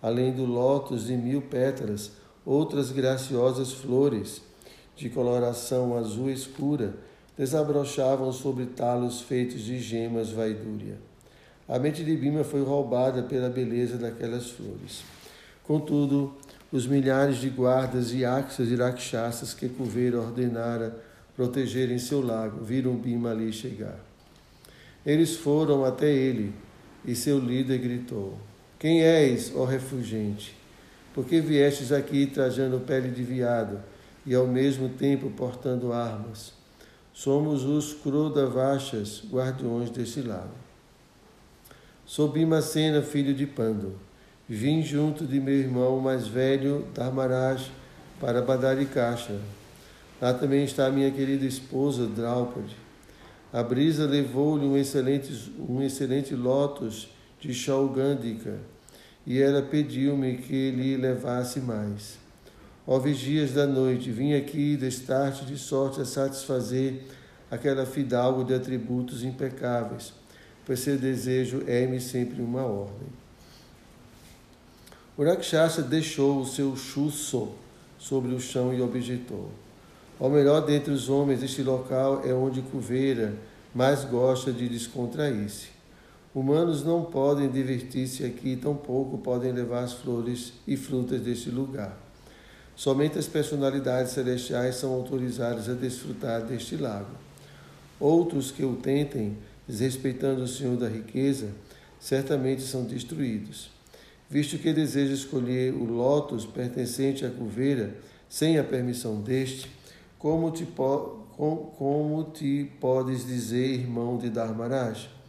Além 0.00 0.32
do 0.32 0.44
lótus 0.44 1.06
de 1.06 1.16
mil 1.16 1.42
pétalas, 1.42 2.12
outras 2.44 2.90
graciosas 2.90 3.72
flores, 3.72 4.42
de 4.96 5.08
coloração 5.08 5.96
azul 5.96 6.30
escura, 6.30 6.94
desabrochavam 7.36 8.32
sobre 8.32 8.66
talos 8.66 9.20
feitos 9.20 9.62
de 9.62 9.78
gemas 9.78 10.30
vaidúria. 10.30 10.98
A 11.68 11.78
mente 11.78 12.04
de 12.04 12.16
Bima 12.16 12.44
foi 12.44 12.62
roubada 12.62 13.22
pela 13.22 13.48
beleza 13.48 13.96
daquelas 13.96 14.50
flores. 14.50 15.02
Contudo, 15.64 16.34
os 16.70 16.86
milhares 16.86 17.36
de 17.36 17.48
guardas 17.48 18.12
e 18.12 18.24
axas 18.24 18.68
e 18.68 18.76
rakshasas 18.76 19.54
que 19.54 19.68
Kuveira 19.68 20.18
ordenara 20.18 21.02
protegerem 21.36 21.98
seu 21.98 22.20
lago 22.20 22.64
viram 22.64 22.96
Bima 22.96 23.30
ali 23.30 23.52
chegar. 23.52 23.98
Eles 25.04 25.36
foram 25.36 25.84
até 25.84 26.10
ele 26.10 26.52
e 27.04 27.14
seu 27.14 27.38
líder 27.38 27.78
gritou: 27.78 28.38
Quem 28.78 29.02
és, 29.02 29.52
ó 29.54 29.64
refugente? 29.64 30.61
Por 31.14 31.26
que 31.26 31.40
viestes 31.40 31.92
aqui 31.92 32.26
trajando 32.26 32.80
pele 32.80 33.10
de 33.10 33.22
viado 33.22 33.80
e 34.24 34.34
ao 34.34 34.46
mesmo 34.46 34.88
tempo 34.88 35.30
portando 35.30 35.92
armas? 35.92 36.52
Somos 37.12 37.64
os 37.64 37.92
Krodavachas, 37.92 39.22
guardiões 39.30 39.90
deste 39.90 40.22
lago. 40.22 40.54
Sou 42.06 42.28
Bimacena, 42.28 43.02
filho 43.02 43.34
de 43.34 43.46
Pando. 43.46 43.94
Vim 44.48 44.82
junto 44.82 45.26
de 45.26 45.38
meu 45.38 45.54
irmão 45.54 46.00
mais 46.00 46.26
velho, 46.26 46.86
Dharmaraj, 46.94 47.70
para 48.18 48.40
Badarikasha. 48.40 49.38
Lá 50.20 50.32
também 50.32 50.64
está 50.64 50.90
minha 50.90 51.10
querida 51.10 51.44
esposa, 51.44 52.06
Draupadi. 52.06 52.76
A 53.52 53.62
brisa 53.62 54.06
levou-lhe 54.06 54.64
um 54.64 54.76
excelente, 54.76 55.52
um 55.58 55.82
excelente 55.82 56.34
lótus 56.34 57.08
de 57.38 57.52
Shaugandika, 57.52 58.58
e 59.26 59.40
ela 59.40 59.62
pediu-me 59.62 60.38
que 60.38 60.70
lhe 60.70 60.96
levasse 60.96 61.60
mais. 61.60 62.18
Ó 62.86 62.98
vigias 62.98 63.52
da 63.52 63.66
noite, 63.66 64.10
vim 64.10 64.34
aqui 64.34 64.76
destar-te 64.76 65.44
de 65.44 65.56
sorte 65.56 66.00
a 66.00 66.04
satisfazer 66.04 67.02
aquela 67.50 67.86
fidalgo 67.86 68.44
de 68.44 68.54
atributos 68.54 69.22
impecáveis, 69.22 70.12
pois 70.66 70.80
seu 70.80 70.98
desejo 70.98 71.62
é-me 71.66 72.00
sempre 72.00 72.42
uma 72.42 72.62
ordem. 72.62 73.08
O 75.16 75.22
Rakshasa 75.22 75.82
deixou 75.82 76.40
o 76.40 76.46
seu 76.46 76.74
chusso 76.74 77.52
sobre 77.98 78.34
o 78.34 78.40
chão 78.40 78.74
e 78.74 78.80
objetou. 78.80 79.50
Ao 80.18 80.30
melhor 80.30 80.64
dentre 80.64 80.92
os 80.92 81.08
homens, 81.08 81.42
este 81.42 81.62
local 81.62 82.22
é 82.24 82.32
onde 82.32 82.62
Cuveira 82.62 83.34
mais 83.74 84.04
gosta 84.04 84.52
de 84.52 84.68
descontrair-se. 84.68 85.68
Humanos 86.34 86.82
não 86.82 87.04
podem 87.04 87.50
divertir-se 87.50 88.24
aqui, 88.24 88.56
tampouco 88.56 89.18
podem 89.18 89.52
levar 89.52 89.84
as 89.84 89.92
flores 89.92 90.54
e 90.66 90.78
frutas 90.78 91.20
deste 91.20 91.50
lugar. 91.50 91.94
Somente 92.74 93.18
as 93.18 93.26
personalidades 93.26 94.12
celestiais 94.12 94.76
são 94.76 94.94
autorizadas 94.94 95.68
a 95.68 95.74
desfrutar 95.74 96.42
deste 96.42 96.76
lago. 96.76 97.14
Outros 98.00 98.50
que 98.50 98.64
o 98.64 98.76
tentem, 98.76 99.36
desrespeitando 99.68 100.42
o 100.42 100.48
Senhor 100.48 100.76
da 100.78 100.88
riqueza, 100.88 101.50
certamente 102.00 102.62
são 102.62 102.84
destruídos. 102.84 103.70
visto 104.28 104.56
que 104.56 104.72
deseja 104.72 105.12
escolher 105.12 105.74
o 105.74 105.84
lótus 105.84 106.46
pertencente 106.46 107.26
à 107.26 107.30
cuveira 107.30 107.94
sem 108.26 108.58
a 108.58 108.64
permissão 108.64 109.20
deste, 109.20 109.70
como 110.18 110.50
te, 110.50 110.66
como 110.66 112.24
te 112.32 112.72
podes 112.80 113.26
dizer, 113.26 113.74
irmão 113.74 114.16
de 114.16 114.30
Dharmaraj? 114.30 115.21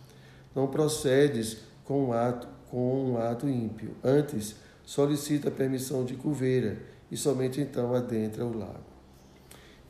Não 0.56 0.68
procedes 0.68 1.58
com 1.84 2.06
um 2.06 2.14
ato, 2.14 2.48
com 2.70 3.12
um 3.12 3.18
ato 3.18 3.48
ímpio. 3.48 3.96
Antes, 4.04 4.56
solicita 4.86 5.52
permissão 5.52 6.06
de 6.06 6.16
Cuveira 6.16 6.78
e 7.12 7.18
somente 7.18 7.62
então 7.62 7.94
adentra 7.94 8.46
o 8.46 8.58
lago. 8.58 8.94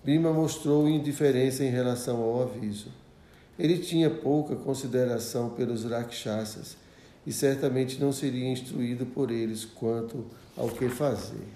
Bima 0.03 0.33
mostrou 0.33 0.87
indiferença 0.87 1.63
em 1.63 1.69
relação 1.69 2.21
ao 2.21 2.41
aviso. 2.41 2.89
Ele 3.57 3.77
tinha 3.77 4.09
pouca 4.09 4.55
consideração 4.55 5.51
pelos 5.51 5.85
rakshasas 5.85 6.75
e 7.25 7.31
certamente 7.31 7.99
não 8.01 8.11
seria 8.11 8.49
instruído 8.49 9.05
por 9.05 9.31
eles 9.31 9.63
quanto 9.63 10.25
ao 10.57 10.67
que 10.69 10.89
fazer. 10.89 11.47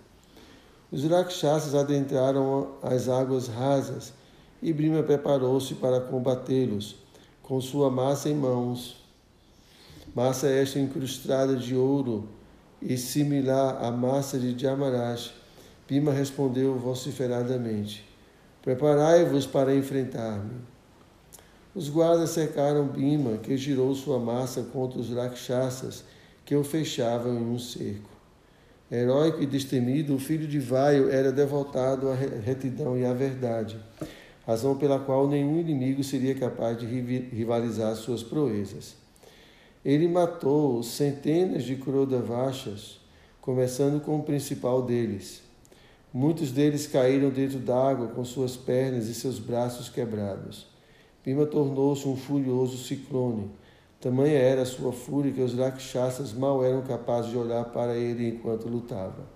Os 0.91 1.05
rakshasas 1.05 1.75
adentraram 1.75 2.69
as 2.83 3.07
águas 3.07 3.49
rasas 3.49 4.15
e 4.63 4.73
Brima 4.73 5.03
preparou-se 5.03 5.75
para 5.75 6.01
combatê-los 6.01 7.04
com 7.44 7.61
sua 7.61 7.90
massa 7.90 8.28
em 8.28 8.35
mãos. 8.35 8.96
Massa 10.14 10.48
esta 10.48 10.78
incrustada 10.78 11.54
de 11.54 11.76
ouro 11.76 12.28
e 12.80 12.96
similar 12.96 13.83
à 13.85 13.90
massa 13.90 14.38
de 14.38 14.59
Jamaraj. 14.59 15.33
Bima 15.87 16.12
respondeu 16.12 16.76
vociferadamente: 16.78 18.04
Preparai-vos 18.62 19.46
para 19.46 19.74
enfrentar-me. 19.74 20.62
Os 21.74 21.88
guardas 21.88 22.30
cercaram 22.30 22.87
Bima, 22.87 23.37
que 23.37 23.57
girou 23.57 23.94
sua 23.94 24.18
massa 24.18 24.62
contra 24.62 24.98
os 24.98 25.11
rakshasas 25.11 26.04
que 26.44 26.54
o 26.54 26.64
fechavam 26.64 27.35
em 27.35 27.44
um 27.44 27.59
cerco. 27.59 28.11
Heróico 28.90 29.42
e 29.42 29.46
destemido, 29.46 30.14
o 30.14 30.18
filho 30.18 30.46
de 30.46 30.61
Vaio 30.61 31.11
era 31.11 31.33
devotado 31.33 32.09
à 32.09 32.14
retidão 32.14 32.96
e 32.96 33.04
à 33.04 33.12
verdade, 33.12 33.78
razão 34.46 34.76
pela 34.76 34.98
qual 34.98 35.26
nenhum 35.26 35.59
inimigo 35.59 36.04
seria 36.04 36.35
capaz 36.35 36.78
de 36.78 36.87
rivalizar 36.87 37.94
suas 37.96 38.22
proezas. 38.22 38.94
Ele 39.85 40.09
matou 40.09 40.83
centenas 40.83 41.64
de 41.64 41.76
Krodavachas, 41.76 43.00
começando 43.40 44.00
com 44.00 44.18
o 44.18 44.22
principal 44.22 44.83
deles. 44.83 45.42
Muitos 46.12 46.52
deles 46.52 46.87
caíram 46.87 47.28
dentro 47.28 47.59
d'água 47.59 48.09
com 48.09 48.24
suas 48.24 48.57
pernas 48.57 49.09
e 49.09 49.14
seus 49.14 49.38
braços 49.38 49.88
quebrados. 49.88 50.66
Bima 51.24 51.44
tornou-se 51.44 52.07
um 52.07 52.16
furioso 52.16 52.76
ciclone. 52.78 53.50
Tamanha 54.00 54.38
era 54.38 54.62
a 54.62 54.66
sua 54.66 54.92
fúria 54.92 55.33
que 55.33 55.40
os 55.40 55.54
rakshasas 55.54 56.33
mal 56.33 56.62
eram 56.62 56.83
capazes 56.83 57.30
de 57.30 57.38
olhar 57.38 57.64
para 57.64 57.96
ele 57.96 58.28
enquanto 58.28 58.68
lutava. 58.68 59.26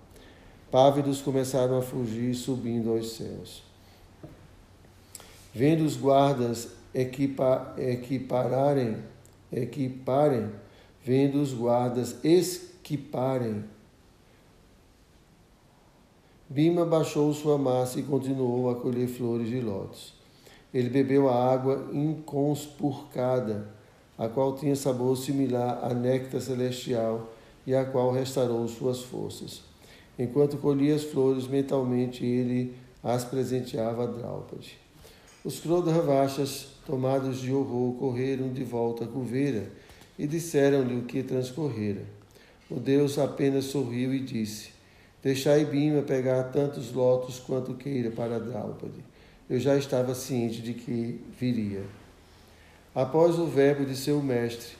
Pávidos 0.71 1.21
começaram 1.21 1.77
a 1.77 1.81
fugir, 1.81 2.35
subindo 2.35 2.91
aos 2.91 3.13
céus. 3.13 3.68
Vendo 5.53 5.83
os 5.83 5.95
guardas 5.95 6.69
equipa, 6.93 7.73
equipararem, 7.77 8.97
equiparem, 9.51 10.49
vendo 11.03 11.41
os 11.41 11.53
guardas 11.53 12.23
esquiparem, 12.23 13.63
Bima 16.51 16.83
baixou 16.83 17.31
sua 17.31 17.59
massa 17.59 17.99
e 17.99 18.03
continuou 18.03 18.71
a 18.71 18.75
colher 18.75 19.07
flores 19.07 19.47
de 19.49 19.61
lótus. 19.61 20.15
Ele 20.73 20.89
bebeu 20.89 21.29
a 21.29 21.53
água 21.53 21.91
inconspurcada, 21.93 23.67
a 24.17 24.27
qual 24.27 24.55
tinha 24.55 24.75
sabor 24.75 25.15
similar 25.15 25.79
a 25.83 25.93
néctar 25.93 26.41
celestial 26.41 27.29
e 27.67 27.75
a 27.75 27.85
qual 27.85 28.11
restaurou 28.11 28.67
suas 28.67 29.03
forças. 29.03 29.61
Enquanto 30.17 30.57
colhia 30.57 30.95
as 30.95 31.03
flores 31.03 31.47
mentalmente, 31.47 32.25
ele 32.25 32.73
as 33.03 33.23
presenteava 33.23 34.05
a 34.05 34.07
Draupadi. 34.07 34.88
Os 35.43 35.59
Krodhavachas, 35.59 36.67
tomados 36.85 37.39
de 37.39 37.51
horror, 37.53 37.93
correram 37.95 38.51
de 38.51 38.63
volta 38.63 39.05
à 39.05 39.07
cuveira 39.07 39.71
e 40.17 40.27
disseram-lhe 40.27 40.95
o 40.95 41.03
que 41.03 41.23
transcorrera. 41.23 42.03
O 42.69 42.79
Deus 42.79 43.17
apenas 43.17 43.65
sorriu 43.65 44.13
e 44.13 44.19
disse: 44.19 44.69
Deixai 45.23 45.65
Bima 45.65 46.01
pegar 46.01 46.43
tantos 46.43 46.91
lotos 46.91 47.39
quanto 47.39 47.73
queira 47.73 48.11
para 48.11 48.39
Draupadi 48.39 49.09
eu 49.49 49.59
já 49.59 49.75
estava 49.75 50.13
ciente 50.13 50.61
de 50.61 50.75
que 50.75 51.19
viria. 51.39 51.83
Após 52.93 53.39
o 53.39 53.47
verbo 53.47 53.83
de 53.83 53.95
seu 53.95 54.21
mestre, 54.21 54.77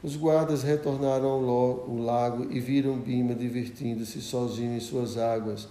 os 0.00 0.14
guardas 0.14 0.62
retornaram 0.62 1.26
ao 1.26 1.96
lago 1.96 2.46
e 2.50 2.60
viram 2.60 2.96
Bima 2.96 3.34
divertindo-se 3.34 4.20
sozinho 4.20 4.76
em 4.76 4.80
suas 4.80 5.18
águas, 5.18 5.66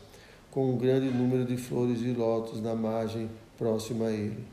com 0.52 0.70
um 0.70 0.78
grande 0.78 1.08
número 1.08 1.46
de 1.46 1.56
flores 1.56 2.00
de 2.00 2.12
lótus 2.12 2.62
na 2.62 2.76
margem 2.76 3.30
próxima 3.58 4.08
a 4.08 4.12
ele. 4.12 4.46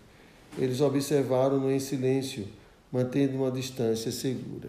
Eles 0.59 0.81
observaram-no 0.81 1.71
em 1.71 1.81
silêncio, 1.81 2.47
mantendo 2.91 3.37
uma 3.37 3.51
distância 3.51 4.11
segura. 4.12 4.69